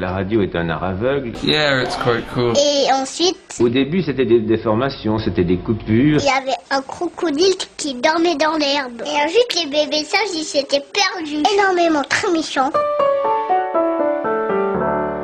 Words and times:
La 0.00 0.12
radio 0.12 0.42
est 0.42 0.54
un 0.54 0.68
art 0.68 0.84
aveugle. 0.84 1.32
Yeah, 1.42 1.82
it's 1.82 1.96
quite 1.96 2.24
cool. 2.32 2.52
Et 2.56 2.86
ensuite, 2.92 3.36
Au 3.58 3.68
début, 3.68 4.00
c'était 4.00 4.26
des 4.26 4.38
déformations, 4.38 5.18
c'était 5.18 5.42
des 5.42 5.56
coupures. 5.58 6.20
il 6.20 6.24
y 6.24 6.28
avait 6.28 6.56
un 6.70 6.80
crocodile 6.82 7.56
qui 7.76 7.94
dormait 7.94 8.36
dans 8.36 8.56
l'herbe. 8.58 9.02
Et 9.04 9.24
ensuite, 9.24 9.56
les 9.56 9.66
bébés 9.68 10.04
sages, 10.04 10.20
ils 10.36 10.44
s'étaient 10.44 10.84
perdus. 10.92 11.42
Énormément, 11.52 12.04
très 12.08 12.30
méchants. 12.30 12.70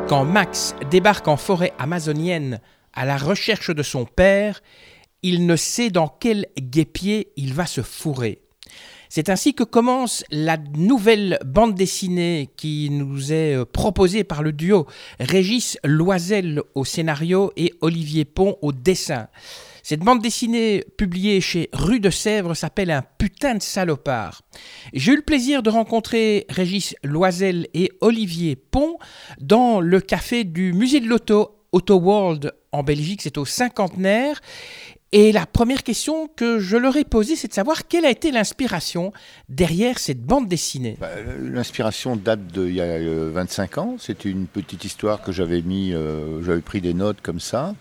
Quand 0.09 0.25
Max 0.25 0.75
débarque 0.91 1.29
en 1.29 1.37
forêt 1.37 1.73
amazonienne 1.79 2.59
à 2.95 3.05
la 3.05 3.17
recherche 3.17 3.71
de 3.71 3.83
son 3.85 4.05
père, 4.05 4.61
il 5.23 5.47
ne 5.47 5.55
sait 5.55 5.91
dans 5.91 6.09
quel 6.09 6.47
guépier 6.59 7.29
il 7.37 7.55
va 7.55 7.67
se 7.67 7.81
fourrer. 7.81 8.44
C'est 9.17 9.29
ainsi 9.29 9.55
que 9.55 9.63
commence 9.63 10.25
la 10.33 10.57
nouvelle 10.57 11.39
bande 11.47 11.77
dessinée 11.77 12.51
qui 12.57 12.91
nous 12.91 13.33
est 13.33 13.55
euh, 13.55 13.65
proposée 13.65 14.25
par 14.25 14.43
le 14.43 14.51
duo 14.51 14.89
Régis 15.21 15.79
Loisel 15.85 16.61
au 16.75 16.85
scénario 16.85 17.53
et 17.57 17.73
Olivier 17.81 18.25
Pont 18.25 18.57
au 18.61 18.73
dessin. 18.73 19.29
Cette 19.85 20.01
bande 20.01 20.21
dessinée 20.21 20.83
publiée 20.99 21.41
chez 21.41 21.71
Rue 21.73 22.01
de 22.01 22.11
Sèvres 22.11 22.55
s'appelle 22.55 22.91
Un 22.91 23.05
putain 23.19 23.55
de 23.55 23.63
salopard. 23.63 24.43
J'ai 24.93 25.13
eu 25.13 25.17
le 25.19 25.23
plaisir 25.23 25.63
de 25.63 25.71
rencontrer 25.71 26.45
Régis 26.49 26.97
Loisel 27.05 27.69
et 27.73 27.93
Olivier 28.01 28.57
Pont 28.57 28.99
dans 29.41 29.79
le 29.81 30.01
café 30.01 30.43
du 30.43 30.73
musée 30.73 30.99
de 30.99 31.07
l'auto 31.07 31.55
Auto 31.75 31.97
World 31.97 32.53
en 32.71 32.85
Belgique, 32.85 33.23
c'est 33.23 33.37
au 33.37 33.45
cinquantenaire. 33.45 34.41
Et 35.17 35.31
la 35.31 35.47
première 35.47 35.85
question 35.85 36.29
que 36.35 36.59
je 36.59 36.77
leur 36.77 36.97
ai 36.97 37.05
posée, 37.05 37.37
c'est 37.37 37.47
de 37.47 37.53
savoir 37.53 37.87
quelle 37.87 38.05
a 38.05 38.11
été 38.11 38.33
l'inspiration 38.33 39.13
derrière 39.49 40.01
cette 40.01 40.21
bande 40.21 40.49
dessinée. 40.49 40.97
Bah, 41.01 41.09
L'inspiration 41.41 42.17
date 42.17 42.49
d'il 42.49 42.75
y 42.75 42.81
a 42.81 42.85
euh, 42.85 43.31
25 43.33 43.79
ans. 43.79 43.95
C'était 44.01 44.29
une 44.29 44.49
petite 44.49 44.85
histoire 44.85 45.23
que 45.23 45.31
j'avais 45.31 45.63
mis, 45.63 45.95
euh, 45.95 46.43
j'avais 46.43 46.63
pris 46.63 46.81
des 46.81 46.95
notes 46.95 47.19
comme 47.23 47.39
ça, 47.39 47.77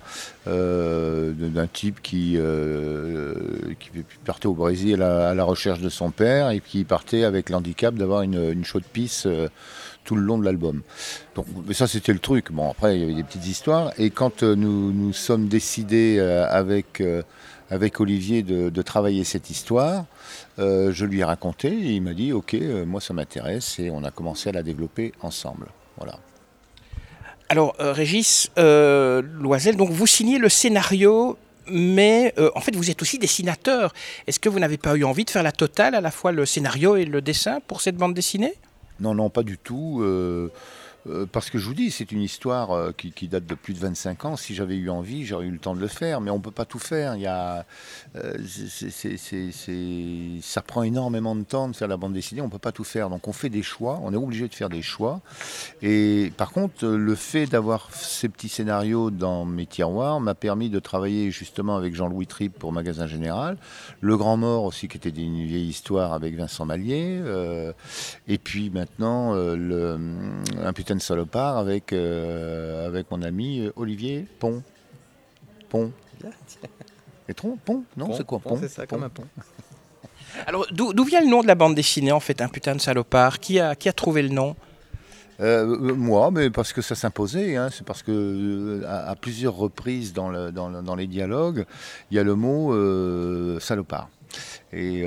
euh, 0.46 1.32
d'un 1.32 1.66
type 1.66 2.04
qui, 2.04 2.36
euh, 2.38 3.34
partait 4.26 4.46
au 4.46 4.54
Brésil 4.54 5.02
à 5.02 5.34
la, 5.34 5.44
recherche 5.44 5.80
de 5.80 5.90
son 5.90 6.12
père 6.12 6.52
et 6.52 6.60
qui 6.60 6.84
partait 6.84 7.24
avec 7.24 7.50
l'handicap 7.50 7.96
d'avoir 7.96 8.22
une, 8.22 8.52
une 8.52 8.64
chaude 8.64 8.84
pisse 8.84 9.24
euh, 9.26 9.48
tout 10.04 10.16
le 10.16 10.22
long 10.22 10.38
de 10.38 10.46
l'album. 10.46 10.82
Donc, 11.36 11.46
mais 11.68 11.74
ça, 11.74 11.88
c'était 11.88 12.14
le 12.14 12.20
truc. 12.20 12.52
Bon, 12.52 12.70
après, 12.70 12.96
il 12.96 13.02
y 13.02 13.04
avait 13.04 13.14
des 13.14 13.24
petites 13.24 13.48
histoires. 13.48 13.92
Et 13.98 14.10
quand 14.10 14.44
euh, 14.44 14.56
nous 14.56 14.92
nous 14.92 15.14
sommes 15.14 15.48
décidés 15.48 16.18
euh, 16.20 16.48
avec, 16.50 17.02
euh, 17.02 17.24
avec 17.70 18.00
Olivier 18.00 18.44
de, 18.44 18.82
travailler 18.82 19.24
cette 19.24 19.50
histoire, 19.50 20.06
je 20.58 21.06
lui 21.06 21.22
ai 21.22 21.24
raconté 21.24 21.70
et 21.70 21.92
il 21.94 22.02
m'a 22.02 22.14
dit 22.14 22.34
Ok, 22.34 22.56
moi 22.86 23.00
ça 23.00 23.14
m'intéresse. 23.14 23.80
Et 23.80 23.90
on 23.90 24.04
a 24.04 24.12
commencé 24.12 24.50
à 24.50 24.52
la 24.52 24.62
développer 24.62 25.14
ensemble. 25.22 25.68
Voilà. 25.98 26.20
Alors, 27.48 27.76
Régis 27.80 28.52
Loisel, 28.58 29.78
donc 29.78 29.90
vous 29.90 30.08
signez 30.08 30.38
le 30.38 30.50
scénario, 30.50 31.38
mais 31.68 32.36
en 32.56 32.60
fait 32.60 32.76
vous 32.76 32.92
êtes 32.92 33.02
aussi 33.02 33.20
dessinateur. 33.20 33.94
Est-ce 34.28 34.40
que 34.40 34.50
vous 34.50 34.60
n'avez 34.60 34.78
pas 34.78 34.96
eu 34.96 35.06
envie 35.06 35.24
de 35.24 35.30
faire 35.30 35.44
la 35.44 35.54
totale, 35.54 35.96
à 35.96 36.02
la 36.02 36.12
fois 36.12 36.34
le 36.34 36.46
scénario 36.46 36.98
et 36.98 37.06
le 37.06 37.22
dessin 37.22 37.62
pour 37.66 37.80
cette 37.80 37.96
bande 37.96 38.14
dessinée? 38.14 38.54
Non, 39.00 39.14
non, 39.16 39.30
pas 39.30 39.44
du 39.44 39.58
tout. 39.58 40.00
euh, 40.02 40.50
euh, 41.08 41.26
parce 41.30 41.50
que 41.50 41.58
je 41.58 41.66
vous 41.68 41.74
dis, 41.74 41.92
c'est 41.92 42.12
une 42.12 42.22
histoire 42.22 42.72
euh, 42.72 42.92
qui, 42.92 43.28
date 43.28 43.46
de 43.46 43.56
plus 43.56 43.74
de 43.74 43.80
25 43.80 44.26
ans. 44.26 44.36
Si 44.38 44.56
j'avais 44.56 44.76
eu 44.76 44.90
envie, 44.90 45.26
j'aurais 45.26 45.46
eu 45.46 45.52
le 45.52 45.60
temps 45.60 45.76
de 45.76 45.80
le 45.80 45.88
faire. 45.88 46.22
Mais 46.22 46.32
on 46.32 46.38
ne 46.38 46.42
peut 46.42 46.52
pas 46.52 46.66
tout 46.66 46.80
faire. 46.80 47.16
Euh, 48.16 48.38
ça 50.42 50.62
prend 50.62 50.84
énormément 50.84 51.36
de 51.36 51.44
temps 51.44 51.68
de 51.68 51.76
faire 51.76 51.88
la 51.88 51.98
bande 51.98 52.14
dessinée. 52.14 52.42
On 52.42 52.46
ne 52.46 52.52
peut 52.52 52.58
pas 52.58 52.72
tout 52.72 52.84
faire. 52.84 53.10
Donc 53.10 53.28
on 53.28 53.34
fait 53.34 53.50
des 53.50 53.64
choix. 53.64 54.00
On 54.04 54.14
est 54.14 54.18
obligé 54.18 54.48
de 54.48 54.54
faire 54.54 54.70
des 54.70 54.82
choix. 54.82 55.22
Et 55.82 56.32
par 56.38 56.52
contre, 56.52 56.86
le 56.86 57.16
fait 57.16 57.48
d'avoir 57.48 57.94
ces 57.94 58.30
petits 58.30 58.50
scénarios 58.50 59.12
dans 59.12 59.46
mes 59.46 59.66
tiroirs 59.66 60.20
m'a 60.20 60.36
permis 60.36 60.70
de 60.70 60.80
travailler 60.80 61.32
justement 61.32 61.76
avec 61.76 61.96
Jean-Louis 61.96 62.28
Tripp 62.28 62.58
pour 62.58 62.72
Magasin 62.72 63.08
Général. 63.08 63.58
Le 64.02 64.16
Grand 64.18 64.38
Mort 64.38 64.64
aussi, 64.64 64.88
qui 64.88 64.98
était 64.98 65.10
une 65.10 65.44
vieille 65.46 65.68
histoire 65.68 66.14
avec 66.14 66.36
Vincent 66.36 66.66
Mallier. 66.66 67.22
et 68.28 68.38
puis 68.38 68.70
maintenant, 68.70 69.34
le, 69.34 69.98
putain 70.74 70.93
de 70.96 71.02
salopard 71.02 71.58
avec, 71.58 71.94
euh, 71.94 72.88
avec 72.88 73.10
mon 73.12 73.22
ami 73.22 73.62
euh, 73.62 73.74
Olivier 73.76 74.26
Pont. 74.40 74.62
Pont. 75.70 75.92
Et 77.30 77.34
tron 77.34 77.58
Pont 77.64 77.84
Non, 77.96 78.14
c'est 78.14 78.26
quoi 78.26 78.40
Pont 78.40 78.58
C'est 78.60 78.68
ça, 78.68 78.86
Pont. 78.86 78.96
comme 78.96 79.04
un 79.06 79.10
pont. 79.10 79.24
Alors, 80.48 80.66
d'où 80.72 80.94
d'où 80.94 81.04
vient 81.04 81.22
le 81.22 81.28
nom 81.28 81.42
de 81.42 81.48
la 81.48 81.56
bande 81.56 81.76
dessinée, 81.76 82.12
en 82.12 82.20
fait, 82.20 82.42
un 82.42 82.48
putain 82.48 82.76
de 82.76 82.82
salopard? 82.82 83.40
Qui 83.40 83.60
a, 83.60 83.76
qui 83.76 83.88
a 83.88 83.94
trouvé 83.94 84.22
le 84.22 84.30
nom? 84.30 84.56
Euh, 85.40 85.66
euh, 85.66 85.94
moi, 85.96 86.30
mais 86.32 86.50
parce 86.50 86.74
que 86.74 86.82
ça 86.82 86.96
s'imposait. 86.96 87.56
hein. 87.56 87.70
c'est 87.72 87.86
parce 87.86 88.04
que 88.04 88.12
euh, 88.12 88.84
à, 88.88 89.16
plusieurs 89.16 89.56
reprises 89.56 90.14
dans, 90.14 90.30
le- 90.30 90.52
dans, 90.52 90.70
le- 90.70 90.82
dans 90.82 90.96
les 90.96 91.08
dialogues, 91.08 91.66
il 92.12 92.18
y 92.18 92.20
a 92.20 92.24
le 92.24 92.36
mot 92.36 92.72
salopard. 93.60 94.10
Et, 94.76 95.04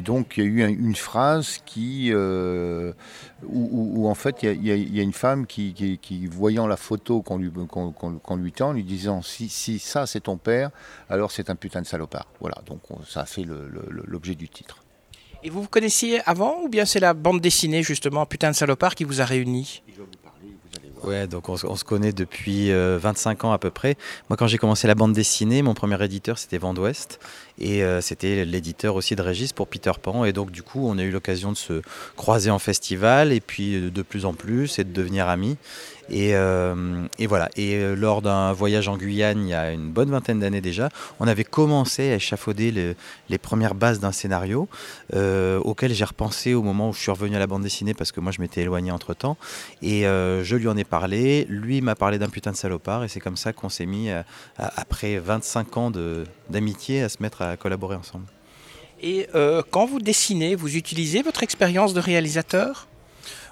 donc 0.00 0.36
il 0.36 0.44
y 0.44 0.46
a 0.46 0.48
eu 0.50 0.62
un- 0.62 0.68
une 0.68 0.94
phrase 0.94 1.58
qui, 1.66 2.12
où, 2.14 4.08
en 4.08 4.14
fait 4.14 4.42
il 4.44 4.64
y 4.64 5.00
a, 5.00 5.02
une 5.02 5.12
femme 5.12 5.46
qui, 5.46 6.28
voyant 6.30 6.66
la 6.68 6.76
photo 6.76 7.22
qu'on 7.22 7.38
lui, 7.38 8.52
tend, 8.52 8.72
lui 8.72 8.84
disant 8.84 9.22
si, 9.22 9.48
si 9.48 9.78
ça 9.80 10.06
c'est 10.06 10.20
ton 10.20 10.36
père, 10.36 10.70
alors 11.10 11.32
c'est 11.32 11.50
un 11.50 11.56
putain 11.56 11.82
de 11.82 11.86
salopard. 11.86 12.26
Voilà, 12.40 12.56
donc 12.66 12.80
on- 12.90 13.02
ça 13.04 13.22
a 13.22 13.26
fait 13.26 13.44
l'objet 13.44 14.34
du 14.36 14.48
titre. 14.48 14.78
Et 15.46 15.48
vous 15.48 15.62
vous 15.62 15.68
connaissiez 15.68 16.20
avant, 16.28 16.58
ou 16.64 16.68
bien 16.68 16.84
c'est 16.84 16.98
la 16.98 17.14
bande 17.14 17.40
dessinée, 17.40 17.84
justement, 17.84 18.26
putain 18.26 18.50
de 18.50 18.56
salopard, 18.56 18.96
qui 18.96 19.04
vous 19.04 19.20
a 19.20 19.24
réunis? 19.24 19.80
Ouais, 21.04 21.28
donc 21.28 21.48
on, 21.48 21.56
se- 21.56 21.68
on 21.68 21.76
se 21.76 21.84
connaît 21.84 22.12
depuis 22.12 22.72
euh, 22.72 22.98
25 23.00 23.44
ans 23.44 23.52
à 23.52 23.58
peu 23.58 23.70
près. 23.70 23.94
Moi, 24.28 24.36
quand 24.36 24.48
j'ai 24.48 24.58
commencé 24.58 24.88
la 24.88 24.96
bande 24.96 25.12
dessinée, 25.12 25.62
mon 25.62 25.72
premier 25.74 26.02
éditeur 26.02 26.36
c'était 26.36 26.58
Vent 26.58 26.74
d'Ouest 26.74 27.20
et 27.58 27.82
euh, 27.82 28.00
c'était 28.00 28.44
l'éditeur 28.44 28.94
aussi 28.96 29.16
de 29.16 29.22
Régis 29.22 29.52
pour 29.52 29.68
Peter 29.68 29.92
Pan. 30.00 30.24
Et 30.24 30.32
donc, 30.32 30.50
du 30.50 30.62
coup, 30.62 30.86
on 30.88 30.98
a 30.98 31.02
eu 31.02 31.10
l'occasion 31.10 31.52
de 31.52 31.56
se 31.56 31.80
croiser 32.16 32.50
en 32.50 32.58
festival 32.58 33.32
et 33.32 33.40
puis 33.40 33.74
euh, 33.76 33.90
de 33.90 34.02
plus 34.02 34.24
en 34.26 34.34
plus 34.34 34.78
et 34.78 34.84
de 34.84 34.92
devenir 34.92 35.28
amis. 35.28 35.56
Et, 36.08 36.36
euh, 36.36 37.02
et 37.18 37.26
voilà. 37.26 37.48
Et 37.56 37.96
lors 37.96 38.22
d'un 38.22 38.52
voyage 38.52 38.86
en 38.86 38.96
Guyane, 38.96 39.42
il 39.42 39.48
y 39.48 39.54
a 39.54 39.72
une 39.72 39.90
bonne 39.90 40.08
vingtaine 40.10 40.38
d'années 40.38 40.60
déjà, 40.60 40.88
on 41.18 41.26
avait 41.26 41.42
commencé 41.42 42.12
à 42.12 42.14
échafauder 42.14 42.70
le- 42.70 42.94
les 43.28 43.38
premières 43.38 43.74
bases 43.74 43.98
d'un 43.98 44.12
scénario 44.12 44.68
auquel 45.12 45.92
j'ai 45.92 46.04
repensé 46.04 46.54
au 46.54 46.62
moment 46.62 46.90
où 46.90 46.92
je 46.92 47.00
suis 47.00 47.10
revenu 47.10 47.34
à 47.34 47.38
la 47.40 47.48
bande 47.48 47.62
dessinée 47.62 47.92
parce 47.94 48.12
que 48.12 48.20
moi 48.20 48.30
je 48.30 48.40
m'étais 48.40 48.60
éloigné 48.62 48.92
entre 48.92 49.14
temps. 49.14 49.36
Et 49.82 50.02
je 50.02 50.54
lui 50.56 50.68
en 50.68 50.76
ai 50.76 50.84
parlé, 50.84 51.44
lui 51.48 51.80
m'a 51.80 51.96
parlé 51.96 52.18
d'un 52.20 52.28
putain 52.28 52.52
de 52.52 52.56
salopard, 52.56 53.02
et 53.02 53.08
c'est 53.08 53.18
comme 53.20 53.36
ça 53.36 53.52
qu'on 53.52 53.68
s'est 53.68 53.86
mis, 53.86 54.10
euh, 54.10 54.22
à- 54.58 54.80
après 54.80 55.18
25 55.18 55.76
ans 55.76 55.90
d'amitié, 56.50 57.02
à 57.02 57.08
se 57.08 57.16
mettre 57.20 57.42
à 57.42 57.45
collaborer 57.56 57.94
ensemble. 57.94 58.26
Et 59.00 59.28
euh, 59.34 59.62
quand 59.70 59.86
vous 59.86 60.00
dessinez, 60.00 60.54
vous 60.54 60.76
utilisez 60.76 61.22
votre 61.22 61.42
expérience 61.42 61.94
de 61.94 62.00
réalisateur? 62.00 62.88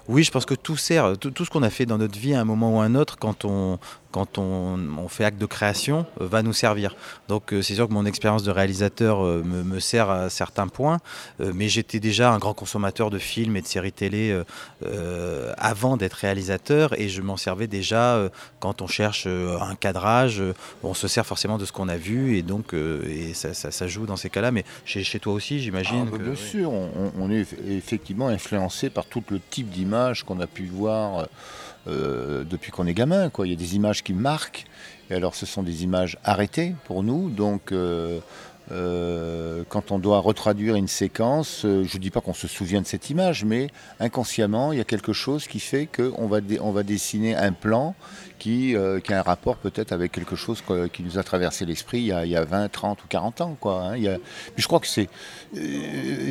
Oui, 0.07 0.23
je 0.23 0.31
pense 0.31 0.45
que 0.45 0.53
tout 0.53 0.77
sert, 0.77 1.17
tout, 1.17 1.31
tout 1.31 1.45
ce 1.45 1.49
qu'on 1.49 1.63
a 1.63 1.69
fait 1.69 1.85
dans 1.85 1.97
notre 1.97 2.17
vie 2.17 2.33
à 2.33 2.41
un 2.41 2.45
moment 2.45 2.77
ou 2.77 2.81
à 2.81 2.83
un 2.83 2.95
autre, 2.95 3.17
quand 3.17 3.45
on, 3.45 3.79
quand 4.15 4.37
on, 4.37 4.79
on 4.97 5.09
fait 5.09 5.25
acte 5.25 5.37
de 5.39 5.45
création, 5.45 6.05
euh, 6.21 6.25
va 6.27 6.41
nous 6.41 6.53
servir. 6.53 6.95
Donc 7.27 7.51
euh, 7.51 7.61
c'est 7.61 7.75
sûr 7.75 7.85
que 7.89 7.93
mon 7.93 8.05
expérience 8.05 8.43
de 8.43 8.51
réalisateur 8.51 9.25
euh, 9.25 9.43
me, 9.43 9.61
me 9.63 9.79
sert 9.81 10.09
à 10.09 10.29
certains 10.29 10.69
points, 10.69 10.99
mais 11.39 11.67
j'étais 11.67 11.99
déjà 11.99 12.31
un 12.31 12.37
grand 12.39 12.53
consommateur 12.53 13.09
de 13.09 13.19
films 13.19 13.57
et 13.57 13.61
de 13.61 13.67
séries 13.67 13.91
télé 13.91 14.23
avant 15.57 15.97
d'être 15.97 16.13
réalisateur, 16.13 16.97
et 16.99 17.09
je 17.09 17.21
m'en 17.21 17.37
servais 17.37 17.67
déjà 17.67 18.29
quand 18.59 18.81
on 18.81 18.87
cherche 18.87 19.27
un 19.27 19.75
cadrage, 19.75 20.41
on 20.83 20.93
se 20.93 21.07
sert 21.07 21.25
forcément 21.25 21.57
de 21.57 21.65
ce 21.65 21.71
qu'on 21.71 21.89
a 21.89 21.97
vu, 21.97 22.37
et 22.37 22.41
donc 22.41 22.73
et 22.73 23.33
ça, 23.33 23.53
ça- 23.53 23.71
ça 23.71 23.87
joue 23.87 24.05
dans 24.05 24.15
ces 24.15 24.29
cas-là, 24.29 24.51
mais 24.51 24.63
chez, 24.85 25.03
chez 25.03 25.19
toi 25.19 25.33
aussi, 25.33 25.59
j'imagine. 25.59 26.05
Ah, 26.07 26.11
bah, 26.11 26.17
que- 26.17 26.23
bien 26.23 26.31
oui. 26.33 26.37
sûr, 26.37 26.71
on, 26.71 27.11
on 27.19 27.29
est 27.31 27.41
eff- 27.43 27.55
effectivement 27.69 28.27
influencé 28.27 28.89
par 28.89 29.05
tout 29.05 29.23
le 29.29 29.39
type 29.49 29.69
d'images 29.69 30.23
qu'on 30.23 30.39
a 30.39 30.47
pu 30.47 30.65
voir 30.65 31.27
euh, 31.87 32.43
depuis 32.43 32.71
qu'on 32.71 32.87
est 32.87 32.93
gamin. 32.93 33.29
Quoi. 33.29 33.47
Il 33.47 33.51
y 33.51 33.53
a 33.53 33.57
des 33.57 33.75
images 33.75 34.03
qui 34.03 34.13
marquent, 34.13 34.65
et 35.09 35.15
alors 35.15 35.35
ce 35.35 35.45
sont 35.45 35.63
des 35.63 35.83
images 35.83 36.17
arrêtées 36.23 36.75
pour 36.85 37.03
nous. 37.03 37.29
Donc, 37.29 37.71
euh, 37.71 38.19
euh, 38.71 39.63
quand 39.69 39.91
on 39.91 39.99
doit 39.99 40.19
retraduire 40.19 40.75
une 40.75 40.87
séquence, 40.87 41.65
euh, 41.65 41.83
je 41.87 41.97
ne 41.97 42.01
dis 42.01 42.09
pas 42.09 42.21
qu'on 42.21 42.33
se 42.33 42.47
souvient 42.47 42.81
de 42.81 42.87
cette 42.87 43.09
image, 43.09 43.45
mais 43.45 43.67
inconsciemment, 43.99 44.71
il 44.71 44.77
y 44.79 44.81
a 44.81 44.85
quelque 44.85 45.13
chose 45.13 45.47
qui 45.47 45.59
fait 45.59 45.87
qu'on 45.87 46.27
va, 46.27 46.39
on 46.61 46.71
va 46.71 46.83
dessiner 46.83 47.35
un 47.35 47.51
plan 47.51 47.93
qui, 48.39 48.75
euh, 48.75 48.99
qui 48.99 49.13
a 49.13 49.19
un 49.19 49.21
rapport 49.21 49.55
peut-être 49.57 49.91
avec 49.91 50.11
quelque 50.11 50.35
chose 50.35 50.61
qui 50.91 51.03
nous 51.03 51.17
a 51.17 51.23
traversé 51.23 51.65
l'esprit 51.65 51.99
il, 51.99 52.05
y 52.07 52.11
a- 52.11 52.25
il 52.25 52.31
y 52.31 52.35
a 52.35 52.43
20, 52.43 52.69
30 52.69 53.03
ou 53.03 53.07
40 53.07 53.39
ans. 53.41 53.55
Quoi, 53.59 53.81
hein. 53.93 54.17
Je 54.57 54.67
crois 54.67 54.79
que 54.79 54.87
c'est, 54.87 55.09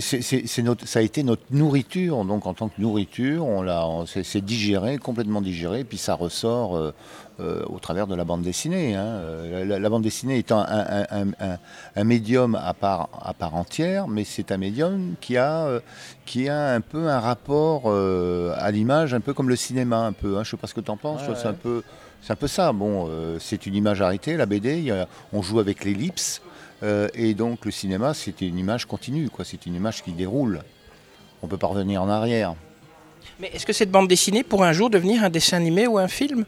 ça 0.00 0.98
a 0.98 1.02
été 1.02 1.22
notre 1.22 1.42
nourriture. 1.50 2.24
Donc 2.24 2.46
en 2.46 2.54
tant 2.54 2.68
que 2.68 2.80
nourriture, 2.80 3.46
on 3.46 3.66
on- 3.66 4.06
c'est 4.06 4.44
digéré, 4.44 4.98
complètement 4.98 5.40
digéré, 5.40 5.84
puis 5.84 5.98
ça 5.98 6.14
ressort 6.14 6.92
euh, 7.40 7.64
au 7.66 7.78
travers 7.78 8.06
de 8.06 8.14
la 8.14 8.24
bande 8.24 8.42
dessinée. 8.42 8.94
Hein. 8.94 9.20
La, 9.64 9.88
bande 9.88 10.02
dessinée 10.02 10.38
étant 10.38 10.64
un, 10.66 12.04
médium 12.04 12.54
à 12.54 12.74
part, 12.74 13.08
à 13.22 13.34
part 13.34 13.54
entière, 13.56 14.08
mais 14.08 14.24
c'est 14.24 14.52
un 14.52 14.56
médium 14.56 15.14
qui 15.20 15.36
a, 15.36 15.80
qui 16.26 16.48
a 16.48 16.74
un 16.74 16.80
peu 16.80 17.08
un 17.08 17.20
rapport 17.20 17.90
à 17.90 18.70
l'image, 18.70 19.14
un 19.14 19.20
peu 19.20 19.34
comme 19.34 19.48
le 19.48 19.56
cinéma, 19.56 19.98
un 19.98 20.12
peu. 20.12 20.36
Hein. 20.36 20.44
Je 20.44 20.48
ne 20.48 20.50
sais 20.52 20.56
pas 20.56 20.66
ce 20.66 20.74
que 20.74 20.80
tu 20.80 20.90
en 20.90 20.96
penses, 20.96 21.22
c'est 21.36 21.48
un 21.48 21.54
peu... 21.54 21.82
C'est 22.22 22.32
un 22.32 22.36
peu 22.36 22.46
ça. 22.46 22.72
Bon, 22.72 23.10
c'est 23.38 23.66
une 23.66 23.74
image 23.74 24.00
arrêtée, 24.00 24.38
la 24.38 24.46
BD. 24.46 24.90
on 25.34 25.42
joue 25.42 25.60
avec 25.60 25.84
l'ellipse. 25.84 26.40
et 26.82 27.34
donc 27.34 27.66
le 27.66 27.70
cinéma, 27.70 28.14
c'est 28.14 28.40
une 28.40 28.58
image 28.58 28.86
continue, 28.86 29.28
quoi. 29.28 29.44
C'est 29.44 29.66
une 29.66 29.74
image 29.74 30.02
qui 30.02 30.12
déroule. 30.12 30.62
On 31.42 31.46
peut 31.46 31.58
pas 31.58 31.66
revenir 31.66 32.00
en 32.00 32.08
arrière. 32.08 32.54
Mais 33.40 33.50
est-ce 33.52 33.66
que 33.66 33.72
cette 33.72 33.90
bande 33.90 34.08
dessinée 34.08 34.42
pourrait 34.42 34.68
un 34.68 34.72
jour 34.72 34.90
devenir 34.90 35.24
un 35.24 35.30
dessin 35.30 35.56
animé 35.56 35.86
ou 35.86 35.98
un 35.98 36.08
film? 36.08 36.44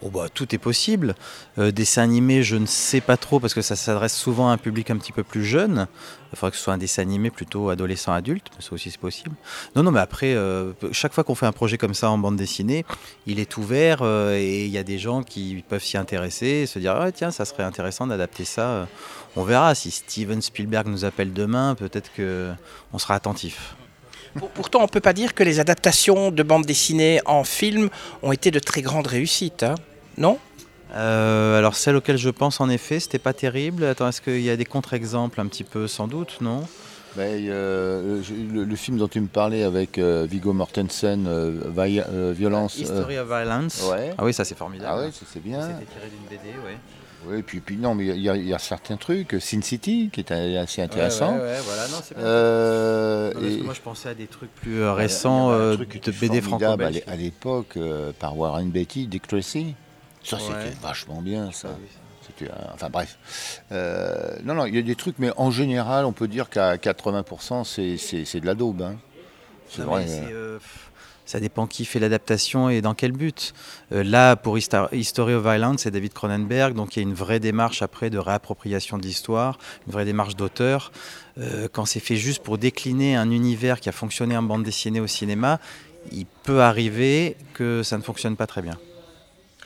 Oh 0.00 0.10
bah, 0.10 0.26
tout 0.32 0.54
est 0.54 0.58
possible. 0.58 1.16
Euh, 1.58 1.72
dessin 1.72 2.02
animé, 2.02 2.44
je 2.44 2.54
ne 2.54 2.66
sais 2.66 3.00
pas 3.00 3.16
trop 3.16 3.40
parce 3.40 3.52
que 3.52 3.62
ça 3.62 3.74
s'adresse 3.74 4.14
souvent 4.14 4.48
à 4.48 4.52
un 4.52 4.56
public 4.56 4.90
un 4.90 4.96
petit 4.96 5.10
peu 5.10 5.24
plus 5.24 5.44
jeune. 5.44 5.88
Il 6.32 6.38
faudrait 6.38 6.52
que 6.52 6.56
ce 6.56 6.62
soit 6.62 6.74
un 6.74 6.78
dessin 6.78 7.02
animé 7.02 7.30
plutôt 7.30 7.68
adolescent-adulte, 7.68 8.46
mais 8.54 8.62
ça 8.62 8.74
aussi 8.74 8.92
c'est 8.92 9.00
possible. 9.00 9.34
Non, 9.74 9.82
non, 9.82 9.90
mais 9.90 9.98
après, 9.98 10.34
euh, 10.34 10.72
chaque 10.92 11.12
fois 11.12 11.24
qu'on 11.24 11.34
fait 11.34 11.46
un 11.46 11.52
projet 11.52 11.78
comme 11.78 11.94
ça 11.94 12.10
en 12.10 12.18
bande 12.18 12.36
dessinée, 12.36 12.84
il 13.26 13.40
est 13.40 13.56
ouvert 13.56 13.98
euh, 14.02 14.36
et 14.36 14.66
il 14.66 14.70
y 14.70 14.78
a 14.78 14.84
des 14.84 14.98
gens 14.98 15.24
qui 15.24 15.64
peuvent 15.68 15.82
s'y 15.82 15.96
intéresser, 15.96 16.66
se 16.66 16.78
dire 16.78 16.94
ah, 16.94 17.10
tiens, 17.10 17.32
ça 17.32 17.44
serait 17.44 17.64
intéressant 17.64 18.06
d'adapter 18.06 18.44
ça. 18.44 18.86
On 19.34 19.42
verra 19.42 19.74
si 19.74 19.90
Steven 19.90 20.40
Spielberg 20.40 20.86
nous 20.86 21.04
appelle 21.04 21.32
demain, 21.32 21.74
peut-être 21.74 22.10
qu'on 22.14 22.98
sera 22.98 23.14
attentif. 23.14 23.74
Pourtant, 24.54 24.80
on 24.80 24.82
ne 24.82 24.88
peut 24.88 25.00
pas 25.00 25.12
dire 25.12 25.34
que 25.34 25.42
les 25.42 25.60
adaptations 25.60 26.30
de 26.30 26.42
bandes 26.42 26.66
dessinées 26.66 27.20
en 27.26 27.44
film 27.44 27.88
ont 28.22 28.32
été 28.32 28.50
de 28.50 28.58
très 28.58 28.82
grandes 28.82 29.06
réussites, 29.06 29.62
hein 29.62 29.74
non? 30.18 30.38
Euh, 30.94 31.58
alors 31.58 31.74
celle 31.74 31.96
auquel 31.96 32.16
je 32.16 32.30
pense 32.30 32.60
en 32.60 32.68
effet, 32.68 32.98
c'était 33.00 33.18
pas 33.18 33.32
terrible. 33.32 33.84
Attends, 33.84 34.08
est-ce 34.08 34.20
qu'il 34.20 34.40
y 34.40 34.50
a 34.50 34.56
des 34.56 34.64
contre-exemples 34.64 35.40
un 35.40 35.46
petit 35.46 35.64
peu 35.64 35.86
sans 35.86 36.08
doute, 36.08 36.38
non? 36.40 36.64
Ben, 37.16 37.44
le, 37.44 38.76
film 38.76 38.98
dont 38.98 39.08
tu 39.08 39.20
me 39.20 39.26
parlais 39.26 39.64
avec 39.64 39.98
euh, 39.98 40.26
Viggo 40.28 40.52
Mortensen, 40.52 41.26
euh, 41.26 42.32
Violence. 42.32 42.78
History 42.78 43.18
of 43.18 43.26
Violence. 43.26 43.82
Ah 44.16 44.24
oui, 44.24 44.32
ça 44.32 44.44
c'est 44.44 44.56
formidable. 44.56 44.92
Ah 44.94 45.06
oui, 45.06 45.12
c'est 45.32 45.42
bien. 45.42 45.62
C'était 45.62 45.92
tiré 45.92 46.08
d'une 46.10 46.28
BD, 46.28 46.56
oui. 46.64 46.74
Oui, 47.26 47.42
puis, 47.42 47.60
puis 47.60 47.76
non, 47.76 47.94
mais 47.94 48.06
il 48.06 48.22
y, 48.22 48.54
a 48.54 48.58
certains 48.58 48.96
trucs, 48.96 49.36
Sin 49.40 49.60
City, 49.60 50.08
qui 50.12 50.20
est 50.20 50.30
assez 50.30 50.82
intéressant. 50.82 51.34
Ouais, 51.34 51.40
ouais, 51.40 51.60
voilà, 51.64 51.88
non, 51.88 51.96
c'est 52.02 52.14
euh, 52.16 53.32
parce 53.32 53.44
que 53.44 53.62
moi, 53.62 53.74
je 53.74 53.80
pensais 53.80 54.08
à 54.10 54.14
des 54.14 54.28
trucs 54.28 54.54
plus 54.54 54.80
euh, 54.80 54.92
récents 54.92 55.50
euh, 55.50 55.76
de 55.76 56.10
BD 56.12 56.40
franco-belge. 56.40 57.02
À 57.06 57.16
l'époque, 57.16 57.76
euh, 57.76 58.12
par 58.18 58.38
Warren 58.38 58.70
Beatty, 58.70 59.06
Dick 59.08 59.26
Tracy. 59.26 59.74
Ça, 60.22 60.38
c'était 60.38 60.76
vachement 60.80 61.22
bien, 61.22 61.50
ça. 61.52 61.68
Ah 62.42 62.70
enfin 62.74 62.88
bref. 62.90 63.18
non, 64.44 64.54
non, 64.54 64.66
il 64.66 64.76
y 64.76 64.78
a 64.78 64.82
des 64.82 64.94
trucs, 64.94 65.18
mais 65.18 65.32
en 65.36 65.50
général, 65.50 66.04
on 66.04 66.12
peut 66.12 66.28
dire 66.28 66.48
qu'à 66.50 66.76
80%, 66.76 67.64
c'est 67.64 68.40
de 68.40 68.46
la 68.46 68.54
daube. 68.54 68.82
Hein. 68.82 68.96
C'est 69.68 69.82
vrai 69.82 70.06
ça 71.28 71.40
dépend 71.40 71.66
qui 71.66 71.84
fait 71.84 71.98
l'adaptation 71.98 72.70
et 72.70 72.80
dans 72.80 72.94
quel 72.94 73.12
but. 73.12 73.52
Euh, 73.92 74.02
là, 74.02 74.34
pour 74.34 74.56
History 74.56 75.34
of 75.34 75.42
Violence, 75.42 75.82
c'est 75.82 75.90
David 75.90 76.14
Cronenberg, 76.14 76.74
donc 76.74 76.96
il 76.96 77.00
y 77.00 77.04
a 77.04 77.06
une 77.06 77.14
vraie 77.14 77.38
démarche 77.38 77.82
après 77.82 78.08
de 78.08 78.16
réappropriation 78.16 78.96
de 78.96 79.02
l'histoire, 79.02 79.58
une 79.86 79.92
vraie 79.92 80.06
démarche 80.06 80.36
d'auteur. 80.36 80.90
Euh, 81.36 81.68
quand 81.70 81.84
c'est 81.84 82.00
fait 82.00 82.16
juste 82.16 82.42
pour 82.42 82.56
décliner 82.56 83.14
un 83.14 83.30
univers 83.30 83.78
qui 83.80 83.90
a 83.90 83.92
fonctionné 83.92 84.38
en 84.38 84.42
bande 84.42 84.62
dessinée 84.62 85.00
au 85.00 85.06
cinéma, 85.06 85.60
il 86.12 86.24
peut 86.44 86.62
arriver 86.62 87.36
que 87.52 87.82
ça 87.82 87.98
ne 87.98 88.02
fonctionne 88.02 88.36
pas 88.36 88.46
très 88.46 88.62
bien. 88.62 88.78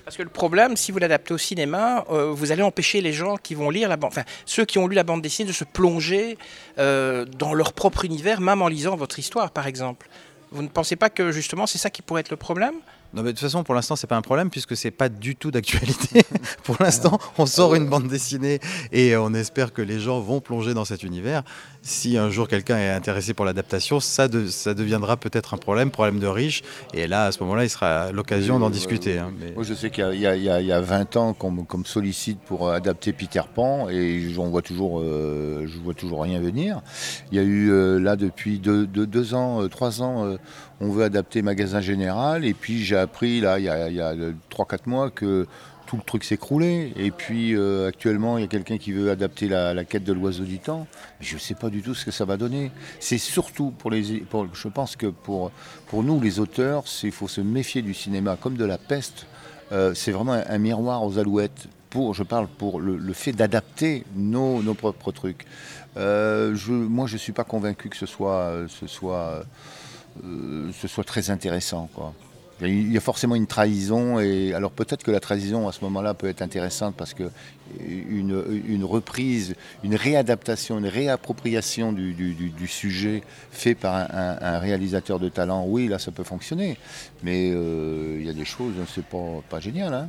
Parce 0.04 0.16
que 0.16 0.24
le 0.24 0.30
problème, 0.30 0.76
si 0.76 0.90
vous 0.90 0.98
l'adaptez 0.98 1.32
au 1.32 1.38
cinéma, 1.38 2.04
euh, 2.10 2.32
vous 2.32 2.50
allez 2.50 2.64
empêcher 2.64 3.00
les 3.00 3.12
gens 3.12 3.36
qui 3.36 3.54
vont 3.54 3.70
lire 3.70 3.88
la 3.88 3.96
bande, 3.96 4.10
enfin 4.10 4.24
ceux 4.46 4.64
qui 4.64 4.80
ont 4.80 4.88
lu 4.88 4.96
la 4.96 5.04
bande 5.04 5.22
dessinée, 5.22 5.46
de 5.46 5.54
se 5.54 5.62
plonger 5.62 6.38
dans 6.76 7.54
leur 7.54 7.72
propre 7.72 8.04
univers, 8.04 8.40
même 8.40 8.62
en 8.62 8.68
lisant 8.68 8.96
votre 8.96 9.20
histoire, 9.20 9.52
par 9.52 9.68
exemple. 9.68 10.08
Vous 10.52 10.62
ne 10.62 10.68
pensez 10.68 10.96
pas 10.96 11.08
que 11.08 11.32
justement 11.32 11.66
c'est 11.66 11.78
ça 11.78 11.88
qui 11.88 12.02
pourrait 12.02 12.20
être 12.20 12.30
le 12.30 12.36
problème? 12.36 12.74
Non, 13.14 13.22
mais 13.22 13.32
de 13.32 13.38
toute 13.38 13.40
façon, 13.40 13.62
pour 13.62 13.74
l'instant, 13.74 13.94
c'est 13.94 14.06
pas 14.06 14.16
un 14.16 14.22
problème 14.22 14.48
puisque 14.48 14.76
c'est 14.76 14.90
pas 14.90 15.10
du 15.10 15.36
tout 15.36 15.50
d'actualité. 15.50 16.22
pour 16.64 16.76
l'instant, 16.80 17.18
on 17.36 17.44
sort 17.44 17.74
une 17.74 17.86
bande 17.86 18.08
dessinée 18.08 18.58
et 18.90 19.16
on 19.16 19.34
espère 19.34 19.72
que 19.72 19.82
les 19.82 20.00
gens 20.00 20.20
vont 20.20 20.40
plonger 20.40 20.72
dans 20.72 20.86
cet 20.86 21.02
univers. 21.02 21.42
Si 21.82 22.16
un 22.16 22.30
jour 22.30 22.48
quelqu'un 22.48 22.78
est 22.78 22.90
intéressé 22.90 23.34
pour 23.34 23.44
l'adaptation, 23.44 24.00
ça, 24.00 24.28
ça 24.48 24.72
deviendra 24.72 25.16
peut-être 25.18 25.52
un 25.52 25.58
problème, 25.58 25.90
problème 25.90 26.20
de 26.20 26.26
riche. 26.26 26.62
Et 26.94 27.06
là, 27.06 27.26
à 27.26 27.32
ce 27.32 27.42
moment-là, 27.42 27.64
il 27.64 27.70
sera 27.70 28.12
l'occasion 28.12 28.58
d'en 28.58 28.70
discuter. 28.70 29.18
Hein, 29.18 29.32
Moi, 29.54 29.64
je 29.64 29.74
sais 29.74 29.90
qu'il 29.90 30.14
y, 30.14 30.26
a 30.26 30.80
20 30.80 31.16
ans 31.16 31.34
qu'on 31.34 31.50
me 31.50 31.84
sollicite 31.84 32.40
pour 32.40 32.70
adapter 32.70 33.12
Peter 33.12 33.42
Pan 33.54 33.88
et 33.90 34.30
j'en 34.30 34.48
vois 34.48 34.62
toujours, 34.62 35.00
euh, 35.00 35.66
je 35.66 35.78
vois 35.78 35.94
toujours 35.94 36.22
rien 36.22 36.40
venir. 36.40 36.80
Il 37.30 37.36
y 37.36 37.40
a 37.40 37.44
eu 37.44 37.70
euh, 37.70 37.98
là 37.98 38.16
depuis 38.16 38.58
deux, 38.58 38.86
deux 38.86 39.34
ans, 39.34 39.62
euh, 39.62 39.68
trois 39.68 40.02
ans 40.02 40.36
on 40.82 40.90
veut 40.90 41.04
adapter 41.04 41.42
Magasin 41.42 41.80
Général. 41.80 42.44
Et 42.44 42.54
puis 42.54 42.82
j'ai 42.84 42.96
appris, 42.96 43.40
là, 43.40 43.58
il 43.58 43.64
y 43.64 43.68
a, 43.68 44.14
3-4 44.50 44.78
mois, 44.86 45.10
que 45.10 45.46
tout 45.86 45.96
le 45.96 46.02
truc 46.02 46.24
s'écroulait. 46.24 46.92
Et 46.96 47.12
puis 47.12 47.54
euh, 47.54 47.86
actuellement, 47.86 48.36
il 48.36 48.40
y 48.40 48.44
a 48.44 48.48
quelqu'un 48.48 48.78
qui 48.78 48.90
veut 48.90 49.10
adapter 49.10 49.48
la, 49.48 49.84
quête 49.84 50.02
de 50.02 50.12
l'oiseau 50.12 50.42
du 50.42 50.58
temps. 50.58 50.88
Je 51.20 51.34
ne 51.34 51.40
sais 51.40 51.54
pas 51.54 51.70
du 51.70 51.82
tout 51.82 51.94
ce 51.94 52.04
que 52.04 52.10
ça 52.10 52.24
va 52.24 52.36
donner. 52.36 52.72
C'est 52.98 53.18
surtout 53.18 53.70
pour 53.70 53.90
les. 53.90 54.24
je 54.52 54.68
pense 54.68 54.96
que 54.96 55.06
pour, 55.06 55.52
pour 55.86 56.02
nous, 56.02 56.20
les 56.20 56.40
auteurs, 56.40 56.84
il 57.04 57.12
faut 57.12 57.28
se 57.28 57.40
méfier 57.40 57.82
du 57.82 57.94
cinéma 57.94 58.36
comme 58.40 58.56
de 58.56 58.64
la 58.64 58.78
peste. 58.78 59.26
Euh, 59.70 59.94
c'est 59.94 60.10
vraiment 60.10 60.32
un, 60.32 60.58
miroir 60.58 61.04
aux 61.04 61.18
alouettes. 61.18 61.68
Pour, 61.90 62.14
je 62.14 62.22
parle 62.22 62.48
pour 62.48 62.80
le, 62.80 63.12
fait 63.12 63.32
d'adapter 63.32 64.04
nos, 64.16 64.62
nos, 64.62 64.72
propres 64.72 65.12
trucs. 65.12 65.44
Euh, 65.98 66.54
je, 66.54 66.72
moi, 66.72 67.06
je 67.06 67.14
ne 67.14 67.18
suis 67.18 67.32
pas 67.32 67.44
convaincu 67.44 67.90
que 67.90 67.96
ce 67.96 68.06
soit. 68.06 68.64
Ce 68.68 68.86
soit 68.86 69.44
ce 70.20 70.88
soit 70.88 71.04
très 71.04 71.30
intéressant. 71.30 71.88
Quoi. 71.94 72.12
Il 72.60 72.92
y 72.92 72.96
a 72.96 73.00
forcément 73.00 73.34
une 73.34 73.46
trahison, 73.46 74.20
et 74.20 74.54
alors 74.54 74.70
peut-être 74.70 75.02
que 75.02 75.10
la 75.10 75.18
trahison 75.18 75.68
à 75.68 75.72
ce 75.72 75.82
moment-là 75.82 76.14
peut 76.14 76.28
être 76.28 76.42
intéressante 76.42 76.94
parce 76.96 77.12
que 77.12 77.24
une, 77.80 78.84
reprise, 78.84 79.54
une 79.82 79.96
réadaptation, 79.96 80.78
une 80.78 80.86
réappropriation 80.86 81.92
du, 81.92 82.68
sujet 82.68 83.22
fait 83.50 83.74
par 83.74 83.94
un, 83.94 84.58
réalisateur 84.58 85.18
de 85.18 85.28
talent, 85.28 85.64
oui, 85.66 85.88
là 85.88 85.98
ça 85.98 86.12
peut 86.12 86.22
fonctionner, 86.22 86.76
mais 87.24 87.50
euh, 87.52 88.18
il 88.20 88.26
y 88.26 88.30
a 88.30 88.34
des 88.34 88.44
choses, 88.44 88.74
c'est 88.94 89.04
pas, 89.04 89.42
pas 89.48 89.58
génial. 89.58 89.92
Hein 89.92 90.08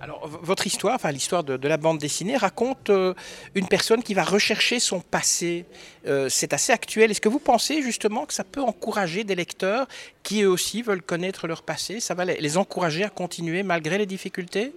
alors, 0.00 0.28
votre 0.28 0.66
histoire, 0.66 0.94
enfin 0.94 1.10
l'histoire 1.10 1.42
de, 1.44 1.68
la 1.68 1.76
bande 1.76 1.98
dessinée, 1.98 2.36
raconte 2.36 2.90
euh, 2.90 3.14
une 3.54 3.66
personne 3.66 4.02
qui 4.02 4.14
va 4.14 4.22
rechercher 4.22 4.78
son 4.78 5.00
passé. 5.00 5.64
Euh, 6.06 6.28
c'est 6.28 6.52
assez 6.52 6.72
actuel. 6.72 7.10
Est-ce 7.10 7.20
que 7.20 7.28
vous 7.28 7.40
pensez 7.40 7.82
justement 7.82 8.24
que 8.24 8.32
ça 8.32 8.44
peut 8.44 8.62
encourager 8.62 9.24
des 9.24 9.34
lecteurs 9.34 9.88
qui 10.22 10.42
eux 10.42 10.48
aussi 10.48 10.82
veulent 10.82 11.02
connaître 11.02 11.48
leur 11.48 11.62
passé? 11.62 12.00
Ça 12.00 12.14
va 12.14 12.24
les 12.24 12.56
encourager 12.56 13.04
à 13.04 13.08
continuer 13.08 13.62
malgré 13.62 13.98
les 13.98 14.06
difficultés? 14.06 14.72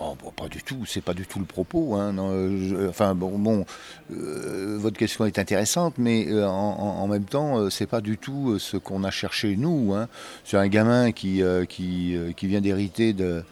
Oh, 0.00 0.14
pas 0.36 0.46
du 0.46 0.62
tout, 0.62 0.84
c'est 0.86 1.00
pas 1.00 1.12
du 1.12 1.26
tout 1.26 1.40
le 1.40 1.44
propos. 1.44 1.96
Hein, 1.96 2.14
enfin 2.88 3.16
bon, 3.16 3.36
bon 3.36 3.66
euh, 4.12 4.76
votre 4.78 4.96
question 4.96 5.26
est 5.26 5.40
intéressante, 5.40 5.94
mais 5.98 6.28
euh, 6.28 6.46
en, 6.46 7.08
même 7.08 7.24
temps, 7.24 7.58
euh, 7.58 7.68
c'est 7.68 7.88
pas 7.88 8.00
du 8.00 8.16
tout 8.16 8.60
ce 8.60 8.76
qu'on 8.76 9.02
a 9.02 9.10
cherché 9.10 9.56
nous. 9.56 9.94
Hein. 9.94 10.06
C'est 10.44 10.56
un 10.56 10.68
gamin 10.68 11.10
qui 11.10 11.42
qui, 11.68 12.16
vient 12.42 12.60
d'hériter 12.60 13.12
de 13.12 13.42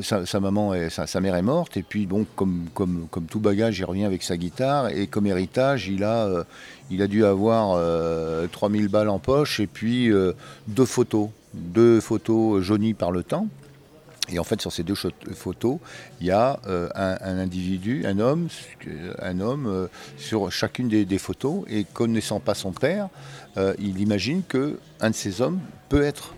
sa, 0.00 0.38
maman 0.38 0.74
sa, 0.90 1.20
mère 1.20 1.34
est 1.34 1.42
morte, 1.42 1.76
et 1.76 1.82
puis 1.82 2.06
bon, 2.06 2.24
comme 2.36 2.66
comme 2.72 3.08
comme 3.10 3.24
tout 3.26 3.40
bagage, 3.40 3.80
il 3.80 3.84
revient 3.84 4.04
avec 4.04 4.22
sa 4.22 4.36
guitare, 4.36 4.90
et 4.90 5.08
comme 5.08 5.26
héritage, 5.26 5.88
il 5.88 6.04
a 6.04 6.46
il 6.88 7.02
a 7.02 7.08
dû 7.08 7.24
avoir 7.24 7.80
3000 8.52 8.86
balles 8.86 9.08
en 9.08 9.18
poche 9.18 9.58
et 9.58 9.66
puis 9.66 10.12
deux 10.68 10.86
photos, 10.86 11.30
deux 11.52 12.00
photos 12.00 12.62
jaunies 12.62 12.94
par 12.94 13.10
le 13.10 13.24
temps. 13.24 13.48
Et 14.28 14.38
en 14.38 14.44
fait, 14.44 14.60
sur 14.60 14.72
ces 14.72 14.82
deux 14.82 14.94
photos, 14.94 15.78
il 16.20 16.26
y 16.26 16.30
a 16.30 16.58
euh, 16.66 16.88
un, 16.94 17.38
individu, 17.38 18.04
un 18.06 18.18
homme, 18.18 18.48
un 19.20 19.40
homme 19.40 19.66
euh, 19.66 19.86
sur 20.16 20.50
chacune 20.50 20.88
des, 20.88 21.18
photos. 21.18 21.64
Et 21.68 21.84
connaissant 21.84 22.40
pas 22.40 22.54
son 22.54 22.72
père, 22.72 23.08
euh, 23.56 23.74
il 23.78 24.00
imagine 24.00 24.42
que 24.46 24.78
un 25.00 25.10
de 25.10 25.14
ces 25.14 25.40
hommes 25.40 25.60
peut 25.88 26.02
être, 26.02 26.34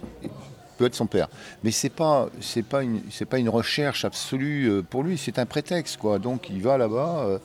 peut 0.77 0.85
être 0.85 0.95
son 0.95 1.07
père. 1.07 1.29
Mais 1.65 1.71
c'est 1.71 1.89
pas, 1.89 2.29
c'est 2.41 2.63
pas 2.63 2.83
une, 2.83 3.01
c'est 3.11 3.25
pas 3.25 3.39
une 3.39 3.49
recherche 3.49 4.05
absolue 4.05 4.83
pour 4.91 5.03
lui. 5.03 5.17
C'est 5.17 5.39
un 5.39 5.47
prétexte, 5.47 5.97
quoi. 5.97 6.19
Donc 6.19 6.51
il 6.51 6.61
va 6.61 6.77
là-bas, 6.77 7.41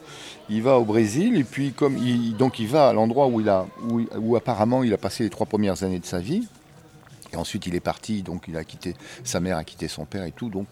il 0.50 0.62
va 0.62 0.78
au 0.78 0.84
Brésil, 0.84 1.38
et 1.38 1.46
puis 1.46 1.72
comme 1.72 1.98
il, 1.98 2.36
donc 2.36 2.60
il 2.60 2.68
va 2.68 2.90
à 2.90 2.94
l'endroit 2.94 3.28
où 3.28 3.40
il 3.40 3.48
a, 3.48 3.66
où 4.18 4.36
apparemment 4.36 4.84
il 4.84 4.94
a 4.94 4.98
passé 4.98 5.24
les 5.24 5.30
trois 5.30 5.46
premières 5.46 5.84
années 5.84 6.00
de 6.00 6.06
sa 6.06 6.20
vie. 6.20 6.48
Et 7.34 7.36
ensuite, 7.36 7.66
il 7.68 7.76
est 7.76 7.80
parti, 7.80 8.22
donc 8.22 8.46
il 8.48 8.56
a 8.58 8.64
quitté, 8.64 8.96
sa 9.24 9.40
mère 9.40 9.58
a 9.58 9.64
quitté 9.64 9.88
son 9.88 10.06
père 10.06 10.24
et 10.24 10.32
tout, 10.32 10.50
donc 10.50 10.68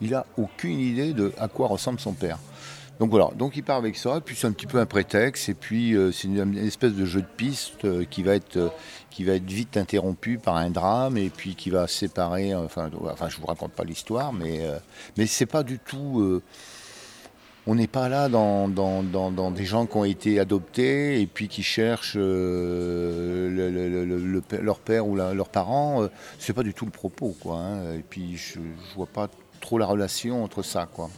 il 0.00 0.10
n'a 0.10 0.24
aucune 0.36 0.78
idée 0.78 1.12
de 1.12 1.32
à 1.38 1.48
quoi 1.48 1.68
ressemble 1.68 2.00
son 2.00 2.12
père. 2.12 2.38
Donc 3.00 3.10
voilà, 3.10 3.30
donc 3.36 3.56
il 3.56 3.64
part 3.64 3.78
avec 3.78 3.96
ça, 3.96 4.20
puis 4.24 4.36
c'est 4.36 4.46
un 4.46 4.52
petit 4.52 4.66
peu 4.66 4.78
un 4.78 4.86
prétexte, 4.86 5.48
et 5.48 5.54
puis 5.54 5.94
euh, 5.94 6.12
c'est 6.12 6.28
une, 6.28 6.56
espèce 6.56 6.92
de 6.92 7.04
jeu 7.04 7.22
de 7.22 7.26
piste 7.26 7.84
euh, 7.84 8.04
qui, 8.04 8.22
va 8.22 8.36
être, 8.36 8.56
euh, 8.56 8.68
qui 9.10 9.24
va 9.24 9.32
être 9.32 9.50
vite 9.50 9.76
interrompu 9.76 10.38
par 10.38 10.56
un 10.56 10.70
drame, 10.70 11.16
et 11.16 11.28
puis 11.28 11.56
qui 11.56 11.70
va 11.70 11.88
séparer, 11.88 12.54
enfin, 12.54 12.90
enfin 13.10 13.28
je 13.28 13.36
vous 13.38 13.46
raconte 13.46 13.72
pas 13.72 13.82
l'histoire, 13.82 14.32
mais, 14.32 14.62
mais 15.16 15.26
c'est 15.26 15.46
pas 15.46 15.62
du 15.62 15.78
tout... 15.80 16.40
on 17.66 17.74
n'est 17.74 17.86
pas 17.86 18.08
là 18.08 18.28
dans, 18.28 18.68
dans, 18.68 19.02
dans, 19.02 19.50
des 19.50 19.64
gens 19.64 19.86
qui 19.86 19.96
ont 19.96 20.04
été 20.04 20.38
adoptés 20.38 21.20
et 21.20 21.26
puis 21.26 21.48
qui 21.48 21.62
cherchent 21.62 22.16
leur 22.16 22.28
père 24.80 25.06
ou 25.06 25.16
leurs 25.16 25.48
parents. 25.48 26.08
c'est 26.38 26.52
pas 26.52 26.62
du 26.62 26.74
tout 26.74 26.84
le 26.84 26.90
propos, 26.90 27.34
quoi. 27.40 27.56
Hein. 27.56 27.94
Et 27.94 28.04
puis 28.08 28.36
je, 28.36 28.54
je 28.54 28.94
vois 28.94 29.06
pas 29.06 29.28
trop 29.60 29.78
la 29.78 29.86
relation 29.86 30.44
entre 30.44 30.62
ça, 30.62 30.86
quoi. 30.92 31.08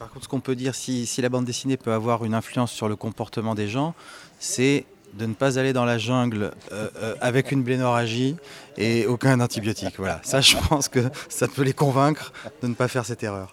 Par 0.00 0.08
contre, 0.08 0.24
ce 0.24 0.28
qu'on 0.30 0.40
peut 0.40 0.56
dire, 0.56 0.74
si, 0.74 1.06
la 1.18 1.28
bande 1.28 1.44
dessinée 1.44 1.76
peut 1.76 1.92
avoir 1.92 2.24
une 2.24 2.32
influence 2.32 2.72
sur 2.72 2.88
le 2.88 2.96
comportement 2.96 3.54
des 3.54 3.68
gens, 3.68 3.94
c'est 4.38 4.86
de 5.12 5.26
ne 5.26 5.34
pas 5.34 5.58
aller 5.58 5.74
dans 5.74 5.84
la 5.84 5.98
jungle 5.98 6.52
euh, 6.72 6.88
euh, 6.96 7.14
avec 7.20 7.52
une 7.52 7.62
blénorragie 7.62 8.36
et 8.78 9.06
aucun 9.06 9.38
antibiotique. 9.40 9.96
Voilà, 9.98 10.18
ça 10.22 10.40
je 10.40 10.56
pense 10.56 10.88
que 10.88 11.00
ça 11.28 11.48
peut 11.48 11.62
les 11.62 11.74
convaincre 11.74 12.32
de 12.62 12.68
ne 12.68 12.74
pas 12.74 12.88
faire 12.88 13.04
cette 13.04 13.22
erreur. 13.22 13.52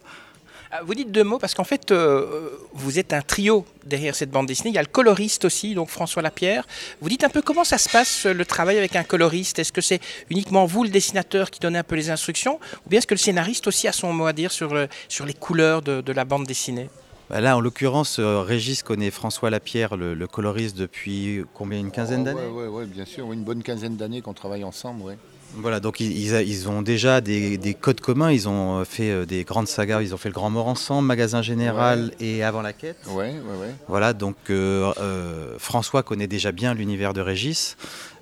Ah, 0.70 0.82
vous 0.84 0.96
dites 0.96 1.12
deux 1.14 1.24
mots 1.24 1.40
parce 1.40 1.54
qu'en 1.54 1.64
fait, 1.64 1.92
euh, 1.92 2.50
vous 2.74 3.00
êtes 3.00 3.14
un 3.14 3.22
trio 3.22 3.66
derrière 3.86 4.16
cette 4.16 4.32
bande 4.32 4.48
dessinée. 4.48 4.70
Il 4.70 4.76
y 4.76 4.80
a 4.80 4.82
le 4.82 4.88
coloriste 4.88 5.46
aussi, 5.46 5.74
donc 5.74 5.90
François 5.90 6.22
Lapierre. 6.22 6.68
Vous 7.00 7.08
dites 7.08 7.24
un 7.24 7.30
peu 7.30 7.42
comment 7.42 7.64
ça 7.64 7.78
se 7.78 7.88
passe 7.88 8.26
le 8.26 8.46
travail 8.46 8.78
avec 8.78 8.98
un 8.98 9.04
coloriste? 9.04 9.60
Est-ce 9.60 9.72
que 9.72 9.80
c'est 9.80 10.02
uniquement 10.30 10.66
vous, 10.66 10.84
le 10.84 10.90
dessinateur, 10.90 11.52
qui 11.52 11.62
donnez 11.62 11.80
un 11.80 11.84
peu 11.84 11.96
les 11.96 12.10
instructions? 12.10 12.60
Ou 12.86 12.90
bien 12.90 13.00
est-ce 13.00 13.08
que 13.08 13.14
le 13.14 13.20
scénariste 13.20 13.66
aussi 13.68 13.88
a 13.88 13.94
son 13.94 14.12
mot 14.12 14.26
à 14.26 14.34
dire 14.34 14.52
sur, 14.52 14.74
euh, 14.74 14.88
sur 15.08 15.26
les 15.26 15.34
couleurs 15.34 15.82
de, 15.82 16.12
la 16.12 16.26
bande 16.26 16.46
dessinée? 16.46 16.90
Bah 17.30 17.40
là, 17.40 17.56
en 17.56 17.62
l'occurrence, 17.62 18.20
euh, 18.20 18.42
Régis 18.42 18.84
connaît 18.84 19.12
François 19.12 19.50
Lapierre, 19.50 19.96
le, 19.96 20.28
coloriste, 20.28 20.76
depuis 20.76 21.44
combien 21.54 21.80
Une 21.80 21.92
quinzaine 21.92 22.26
d'années? 22.26 22.42
Oui, 22.52 22.68
ouais, 22.68 22.86
bien 22.86 23.06
sûr, 23.06 23.32
une 23.32 23.44
bonne 23.44 23.64
quinzaine 23.64 23.96
d'années 23.96 24.22
qu'on 24.22 24.34
travaille 24.34 24.66
ensemble. 24.66 25.02
Ouais. 25.04 25.18
Voilà, 25.56 25.80
donc 25.80 26.00
ils, 26.00 26.70
ont 26.70 26.82
déjà 26.82 27.22
des, 27.22 27.78
codes 27.80 28.02
communs, 28.02 28.32
ils 28.32 28.48
ont 28.48 28.80
euh, 28.80 28.84
fait 28.86 29.10
euh, 29.10 29.26
des 29.26 29.44
grandes 29.44 29.68
sagas, 29.68 30.02
ils 30.02 30.14
ont 30.14 30.18
fait 30.18 30.30
le 30.30 30.34
Grand 30.34 30.50
Mort 30.50 30.68
ensemble, 30.68 31.08
Magasin 31.08 31.42
Général 31.42 32.12
et 32.20 32.44
Avant 32.44 32.62
la 32.62 32.74
Quête. 32.74 32.98
Ouais, 33.08 33.32
ouais, 33.32 33.58
ouais. 33.62 33.74
Voilà, 33.88 34.14
donc 34.14 34.36
euh, 34.50 35.56
François 35.58 36.04
connaît 36.04 36.28
déjà 36.28 36.52
bien 36.52 36.74
l'univers 36.74 37.14
de 37.14 37.22
Régis. 37.22 37.78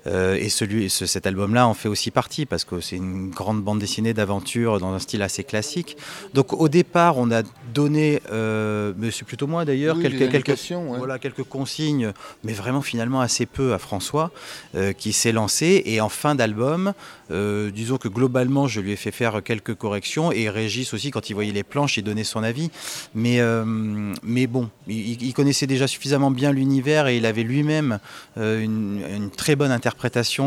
Et 0.06 0.48
celui, 0.48 0.88
cet 0.90 1.26
album-là 1.26 1.66
en 1.66 1.74
fait 1.74 1.88
aussi 1.88 2.10
partie 2.10 2.46
parce 2.46 2.64
que 2.64 2.80
c'est 2.80 2.96
une 2.96 3.30
grande 3.30 3.62
bande 3.62 3.78
dessinée 3.78 4.14
d'aventure 4.14 4.78
dans 4.78 4.92
un 4.92 4.98
style 4.98 5.22
assez 5.22 5.44
classique. 5.44 5.96
Donc 6.34 6.52
au 6.52 6.68
départ, 6.68 7.18
on 7.18 7.30
a 7.30 7.42
donné, 7.74 8.20
mais 8.30 9.10
c'est 9.10 9.24
plutôt 9.24 9.46
moi 9.46 9.64
d'ailleurs, 9.64 9.98
quelques, 9.98 10.30
quelques, 10.30 10.72
voilà, 10.98 11.18
quelques 11.18 11.42
consignes, 11.42 12.12
mais 12.44 12.52
vraiment 12.52 12.82
finalement 12.82 13.20
assez 13.20 13.46
peu 13.46 13.74
à 13.74 13.78
François, 13.78 14.30
qui 14.98 15.12
s'est 15.12 15.32
lancé. 15.32 15.82
Et 15.86 16.00
en 16.00 16.08
fin 16.08 16.34
d'album, 16.34 16.92
euh, 17.30 17.70
disons 17.70 17.98
que 17.98 18.08
globalement, 18.08 18.68
je 18.68 18.80
lui 18.80 18.92
ai 18.92 18.96
fait 18.96 19.10
faire 19.10 19.42
quelques 19.42 19.74
corrections 19.74 20.32
et 20.32 20.48
Régis 20.48 20.94
aussi, 20.94 21.10
quand 21.10 21.28
il 21.30 21.34
voyait 21.34 21.52
les 21.52 21.64
planches, 21.64 21.96
il 21.96 22.04
donnait 22.04 22.24
son 22.24 22.42
avis. 22.42 22.70
Mais, 23.14 23.40
euh, 23.40 23.64
mais 24.22 24.46
bon, 24.46 24.70
il, 24.86 25.32
connaissait 25.34 25.66
déjà 25.66 25.86
suffisamment 25.86 26.30
bien 26.30 26.52
l'univers 26.52 27.08
et 27.08 27.16
il 27.16 27.26
avait 27.26 27.42
lui-même 27.42 27.98
euh, 28.38 28.62
une, 28.62 29.30
très 29.36 29.56
bonne 29.56 29.70
interprétation 29.70 29.95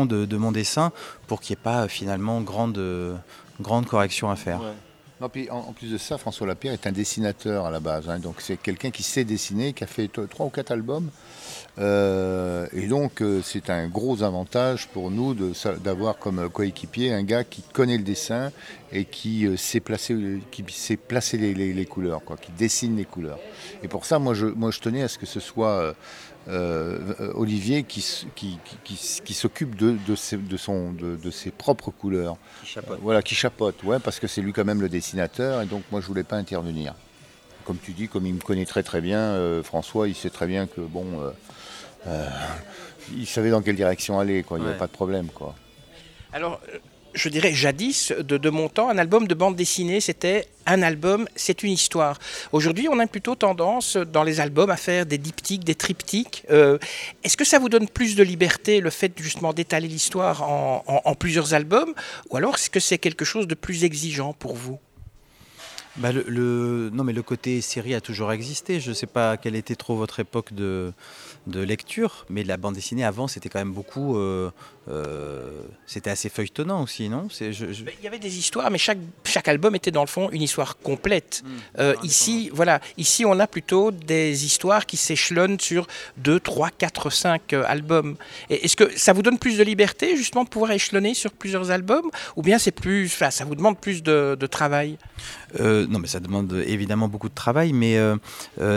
de, 0.06 0.36
mon 0.36 0.52
dessin 0.52 0.92
pour 1.26 1.40
qu'il 1.40 1.54
n'y 1.54 1.60
ait 1.60 1.64
pas 1.64 1.88
finalement 1.88 2.40
grande, 2.40 2.80
grande 3.60 3.86
correction 3.86 4.30
à 4.30 4.36
faire. 4.36 4.60
en, 5.20 5.28
plus 5.28 5.92
de 5.92 5.98
ça, 5.98 6.18
François 6.18 6.46
Lapierre 6.46 6.72
est 6.72 6.86
un 6.86 6.92
dessinateur 6.92 7.66
à 7.66 7.70
la 7.70 7.80
base. 7.80 8.08
Hein. 8.08 8.18
donc 8.18 8.36
c'est 8.40 8.56
quelqu'un 8.56 8.90
qui 8.90 9.02
sait 9.02 9.24
dessiner, 9.24 9.72
qui 9.72 9.84
a 9.84 9.86
fait 9.86 10.08
trois 10.08 10.46
ou 10.46 10.50
quatre 10.50 10.70
albums. 10.70 11.10
Euh, 11.78 12.66
et 12.72 12.86
donc, 12.86 13.22
euh, 13.22 13.40
c'est 13.42 13.70
un 13.70 13.88
gros 13.88 14.22
avantage 14.22 14.88
pour 14.88 15.10
nous 15.10 15.34
d'avoir 15.82 16.18
comme 16.18 16.48
coéquipier 16.50 17.12
un 17.12 17.22
gars 17.22 17.44
qui 17.44 17.62
connaît 17.62 17.96
le 17.96 18.02
dessin 18.02 18.50
et 18.92 19.04
qui 19.04 19.46
euh, 19.46 19.56
sait 19.56 19.80
placer, 19.80 20.40
qui 20.50 20.64
sait 20.68 20.96
placer 20.96 21.38
les, 21.38 21.86
couleurs, 21.86 22.22
quoi, 22.24 22.36
qui 22.36 22.52
dessine 22.52 22.96
les 22.96 23.04
couleurs. 23.04 23.38
Et 23.82 23.88
pour 23.88 24.04
ça, 24.04 24.18
moi, 24.18 24.34
je, 24.34 24.46
moi, 24.46 24.70
je 24.70 24.80
tenais 24.80 25.02
à 25.02 25.08
ce 25.08 25.18
que 25.18 25.26
ce 25.26 25.40
soit 25.40 25.94
Olivier 26.48 27.84
qui, 27.84 28.04
qui, 28.34 28.58
qui, 28.84 29.34
s'occupe 29.34 29.76
de, 29.76 29.96
de, 30.06 30.14
ses, 30.16 30.36
de, 30.36 30.56
son, 30.56 30.92
de, 30.92 31.30
ses 31.30 31.50
propres 31.50 31.90
couleurs. 31.90 32.36
Qui 32.62 32.70
chapote. 32.70 32.98
voilà, 33.02 33.22
qui 33.22 33.34
chapote, 33.34 33.82
ouais, 33.84 33.98
parce 33.98 34.18
que 34.18 34.26
c'est 34.26 34.40
lui 34.40 34.52
quand 34.52 34.64
même 34.64 34.80
le 34.80 34.88
dessinateur, 34.88 35.62
et 35.62 35.66
donc 35.66 35.82
moi, 35.92 36.00
je 36.00 36.06
voulais 36.06 36.24
pas 36.24 36.36
intervenir 36.36 36.94
comme 37.66 37.76
tu 37.78 37.92
dis, 37.92 38.08
comme 38.08 38.26
il 38.26 38.34
me 38.34 38.40
connaît 38.40 38.64
très 38.64 38.82
très 38.82 39.00
bien, 39.00 39.62
François, 39.62 40.08
il 40.08 40.14
sait 40.16 40.30
très 40.30 40.48
bien 40.48 40.66
que 40.66 40.80
bon, 40.80 41.20
euh, 42.06 42.28
il 43.14 43.26
savait 43.26 43.50
dans 43.50 43.62
quelle 43.62 43.76
direction 43.76 44.18
aller, 44.18 44.42
quoi. 44.42 44.58
Il 44.58 44.62
n'y 44.62 44.68
avait 44.68 44.78
pas 44.78 44.86
de 44.86 44.92
problème, 44.92 45.28
quoi. 45.28 45.54
Alors, 46.32 46.60
euh, 46.72 46.78
je 47.14 47.28
dirais 47.28 47.52
jadis, 47.52 48.12
de, 48.18 48.50
mon 48.50 48.68
temps, 48.68 48.88
un 48.88 48.98
album 48.98 49.26
de 49.26 49.34
bande 49.34 49.56
dessinée, 49.56 50.00
c'était 50.00 50.46
un 50.66 50.82
album, 50.82 51.28
c'est 51.36 51.62
une 51.62 51.72
histoire. 51.72 52.18
Aujourd'hui, 52.52 52.88
on 52.90 52.98
a 52.98 53.06
plutôt 53.06 53.34
tendance 53.34 53.96
dans 53.96 54.22
les 54.22 54.40
albums 54.40 54.70
à 54.70 54.76
faire 54.76 55.06
des 55.06 55.18
diptyques, 55.18 55.64
des 55.64 55.74
triptyques. 55.74 56.44
Euh, 56.50 56.78
est-ce 57.24 57.36
que 57.36 57.44
ça 57.44 57.58
vous 57.58 57.68
donne 57.68 57.88
plus 57.88 58.16
de 58.16 58.22
liberté, 58.22 58.80
le 58.80 58.90
fait 58.90 59.12
justement 59.16 59.52
d'étaler 59.52 59.88
l'histoire 59.88 60.42
en, 60.42 61.14
plusieurs 61.18 61.54
albums, 61.54 61.92
ou 62.30 62.36
alors 62.36 62.54
est-ce 62.54 62.70
que 62.70 62.80
c'est 62.80 62.98
quelque 62.98 63.24
chose 63.24 63.46
de 63.46 63.54
plus 63.54 63.84
exigeant 63.84 64.32
pour 64.32 64.54
vous? 64.54 64.78
Bah 65.96 66.12
le, 66.12 66.88
non, 66.92 67.02
mais 67.02 67.12
le 67.12 67.22
côté 67.22 67.60
série 67.60 67.94
a 67.94 68.00
toujours 68.00 68.32
existé. 68.32 68.78
Je 68.78 68.90
ne 68.90 68.94
sais 68.94 69.06
pas 69.06 69.36
quelle 69.36 69.56
était 69.56 69.74
trop 69.74 69.96
votre 69.96 70.20
époque 70.20 70.54
de, 70.54 70.92
de 71.50 71.60
lecture, 71.60 72.24
mais 72.28 72.44
la 72.44 72.56
bande 72.56 72.74
dessinée 72.74 73.04
avant, 73.04 73.28
c'était 73.28 73.48
quand 73.48 73.58
même 73.58 73.72
beaucoup. 73.72 74.16
Euh, 74.16 74.50
euh, 74.88 75.62
c'était 75.86 76.10
assez 76.10 76.28
feuilletonnant 76.28 76.82
aussi, 76.82 77.08
non? 77.08 77.28
Il 77.40 78.02
y 78.02 78.06
avait 78.06 78.18
des 78.18 78.38
histoires, 78.38 78.70
mais 78.70 78.78
chaque, 78.78 78.98
chaque 79.24 79.48
album 79.48 79.74
était 79.74 79.90
dans 79.90 80.02
le 80.02 80.08
fond 80.08 80.30
une 80.30 80.42
histoire 80.42 80.78
complète. 80.78 81.42
Hmm. 81.44 81.48
Euh, 81.78 81.94
ici, 82.02 82.50
voilà, 82.52 82.80
ici, 82.96 83.24
on 83.24 83.38
a 83.38 83.46
plutôt 83.46 83.90
des 83.90 84.44
histoires 84.44 84.86
qui 84.86 84.96
s'échelonnent 84.96 85.60
sur 85.60 85.86
2, 86.18 86.40
3, 86.40 86.70
4, 86.70 87.10
5 87.10 87.52
albums. 87.52 88.16
Est-ce 88.48 88.76
que 88.76 88.96
ça 88.96 89.12
vous 89.12 89.22
donne 89.22 89.38
plus 89.38 89.58
de 89.58 89.62
liberté, 89.62 90.16
justement, 90.16 90.44
de 90.44 90.48
pouvoir 90.48 90.72
échelonner 90.72 91.14
sur 91.14 91.32
plusieurs 91.32 91.70
albums? 91.70 92.10
Ou 92.36 92.42
bien 92.42 92.58
c'est 92.58 92.72
plus. 92.72 93.06
Enfin, 93.06 93.30
ça 93.30 93.44
vous 93.44 93.54
demande 93.54 93.78
plus 93.78 94.02
de, 94.02 94.36
de 94.38 94.46
travail? 94.46 94.96
Non, 95.58 95.98
mais 95.98 96.08
ça 96.08 96.20
demande 96.20 96.52
évidemment 96.66 97.08
beaucoup 97.08 97.28
de 97.28 97.34
travail, 97.34 97.72
mais 97.72 97.98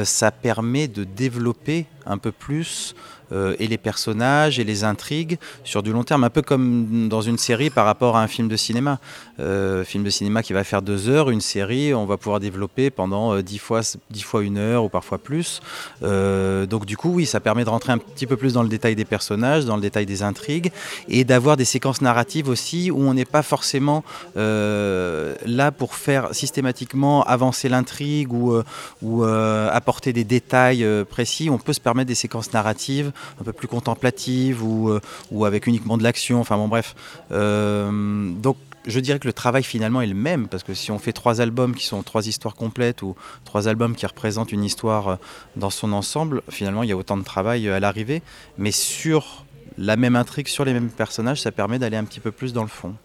ça 0.03 0.31
permet 0.31 0.87
de 0.87 1.03
développer 1.03 1.85
un 2.05 2.17
peu 2.17 2.31
plus 2.31 2.62
hus 2.63 2.95
euh, 3.31 3.55
et 3.59 3.67
les 3.67 3.77
personnages 3.77 4.59
et 4.59 4.63
les 4.63 4.83
intrigues 4.83 5.37
sur 5.63 5.83
du 5.83 5.91
long 5.91 6.03
terme, 6.03 6.23
un 6.23 6.29
peu 6.29 6.41
comme 6.41 7.07
dans 7.09 7.21
une 7.21 7.37
série 7.37 7.69
par 7.69 7.85
rapport 7.85 8.17
à 8.17 8.23
un 8.23 8.27
film 8.27 8.47
de 8.47 8.55
cinéma. 8.55 8.99
Euh, 9.39 9.83
film 9.83 10.03
de 10.03 10.09
cinéma 10.09 10.43
qui 10.43 10.53
va 10.53 10.63
faire 10.63 10.81
deux 10.81 11.09
heures, 11.09 11.29
une 11.29 11.41
série, 11.41 11.93
on 11.93 12.05
va 12.05 12.17
pouvoir 12.17 12.39
développer 12.39 12.89
pendant 12.89 13.33
euh, 13.33 13.41
dix 13.41 13.57
fois, 13.57 13.81
dix 14.09 14.21
fois 14.21 14.43
une 14.43 14.57
heure 14.57 14.83
ou 14.83 14.89
parfois 14.89 15.17
plus. 15.17 15.61
donc 16.01 16.85
du 16.85 16.97
coup, 16.97 17.09
oui, 17.09 17.25
ça 17.25 17.39
permet 17.39 17.63
de 17.63 17.69
rentrer 17.69 17.93
un 17.93 17.97
petit 17.97 18.27
peu 18.27 18.37
plus 18.37 18.53
dans 18.53 18.63
le 18.63 18.69
détail 18.69 18.95
des 18.95 19.05
personnages, 19.05 19.65
dans 19.65 19.75
le 19.75 19.81
détail 19.81 20.05
des 20.05 20.23
intrigues, 20.23 20.71
et 21.07 21.23
d'avoir 21.23 21.57
des 21.57 21.65
séquences 21.65 22.01
narratives 22.01 22.49
aussi 22.49 22.91
où 22.91 23.01
on 23.01 23.13
n'est 23.13 23.25
pas 23.25 23.43
forcément 23.43 24.03
là 24.35 25.71
pour 25.71 25.95
faire 25.95 26.33
systématiquement 26.33 27.23
avancer 27.23 27.69
l'intrigue 27.69 28.31
ou 28.33 29.23
apporter 29.23 30.13
des 30.13 30.23
détails 30.23 30.85
précis. 31.09 31.49
On 31.49 31.57
peut 31.57 31.73
se 31.73 31.81
permettre 31.81 32.07
des 32.07 32.15
séquences 32.15 32.53
narratives 32.53 33.12
un 33.39 33.43
peu 33.43 33.53
plus 33.53 33.67
contemplative 33.67 34.63
ou, 34.63 34.89
euh, 34.89 34.99
ou 35.31 35.45
avec 35.45 35.67
uniquement 35.67 35.97
de 35.97 36.03
l'action. 36.03 36.39
Enfin 36.39 36.57
bon, 36.57 36.67
bref. 36.67 36.95
Euh, 37.31 38.31
donc 38.31 38.57
je 38.85 38.99
dirais 38.99 39.19
que 39.19 39.27
le 39.27 39.33
travail 39.33 39.63
finalement 39.63 40.01
est 40.01 40.07
le 40.07 40.13
même, 40.13 40.47
parce 40.47 40.63
que 40.63 40.73
si 40.73 40.91
on 40.91 40.99
fait 40.99 41.13
trois 41.13 41.41
albums 41.41 41.73
qui 41.73 41.85
sont 41.85 42.03
trois 42.03 42.27
histoires 42.27 42.55
complètes 42.55 43.01
ou 43.01 43.15
trois 43.45 43.67
albums 43.67 43.95
qui 43.95 44.05
représentent 44.05 44.51
une 44.51 44.63
histoire 44.63 45.07
euh, 45.07 45.15
dans 45.55 45.69
son 45.69 45.93
ensemble, 45.93 46.41
finalement 46.49 46.83
il 46.83 46.89
y 46.89 46.91
a 46.91 46.97
autant 46.97 47.17
de 47.17 47.23
travail 47.23 47.69
à 47.69 47.79
l'arrivée, 47.79 48.21
mais 48.57 48.71
sur 48.71 49.45
la 49.77 49.95
même 49.95 50.15
intrigue, 50.15 50.47
sur 50.47 50.65
les 50.65 50.73
mêmes 50.73 50.89
personnages, 50.89 51.41
ça 51.41 51.51
permet 51.51 51.79
d'aller 51.79 51.97
un 51.97 52.03
petit 52.03 52.19
peu 52.19 52.31
plus 52.31 52.53
dans 52.53 52.61
le 52.61 52.67
fond. 52.67 52.95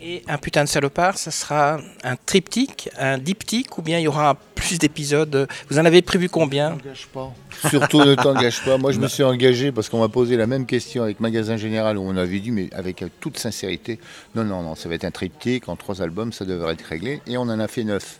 Et 0.00 0.22
un 0.28 0.36
putain 0.36 0.64
de 0.64 0.68
salopard, 0.68 1.16
ça 1.16 1.30
sera 1.30 1.78
un 2.04 2.16
triptyque, 2.16 2.90
un 2.98 3.16
diptyque, 3.16 3.78
ou 3.78 3.82
bien 3.82 3.98
il 3.98 4.02
y 4.02 4.08
aura 4.08 4.36
plus 4.54 4.78
d'épisodes 4.78 5.48
Vous 5.70 5.78
en 5.78 5.84
avez 5.86 6.02
prévu 6.02 6.28
combien 6.28 6.70
Ne 6.70 6.76
t'engage 6.76 7.06
pas. 7.06 7.32
Surtout 7.70 8.04
ne 8.04 8.14
t'engage 8.14 8.62
pas. 8.62 8.76
Moi, 8.76 8.92
je 8.92 8.98
me 8.98 9.08
suis 9.16 9.22
engagé 9.22 9.72
parce 9.72 9.88
qu'on 9.88 10.00
m'a 10.00 10.08
posé 10.08 10.36
la 10.36 10.46
même 10.46 10.66
question 10.66 11.02
avec 11.02 11.20
Magasin 11.20 11.56
Général 11.56 11.96
où 11.96 12.02
on 12.02 12.16
avait 12.16 12.40
dit, 12.40 12.50
mais 12.50 12.68
avec 12.74 13.04
toute 13.20 13.38
sincérité, 13.38 13.98
non, 14.34 14.44
non, 14.44 14.62
non, 14.62 14.74
ça 14.74 14.88
va 14.88 14.96
être 14.96 15.04
un 15.04 15.10
triptyque, 15.10 15.68
en 15.68 15.76
trois 15.76 16.02
albums, 16.02 16.32
ça 16.32 16.44
devrait 16.44 16.74
être 16.74 16.84
réglé. 16.84 17.22
Et 17.26 17.38
on 17.38 17.42
en 17.42 17.58
a 17.58 17.68
fait 17.68 17.84
neuf. 17.84 18.18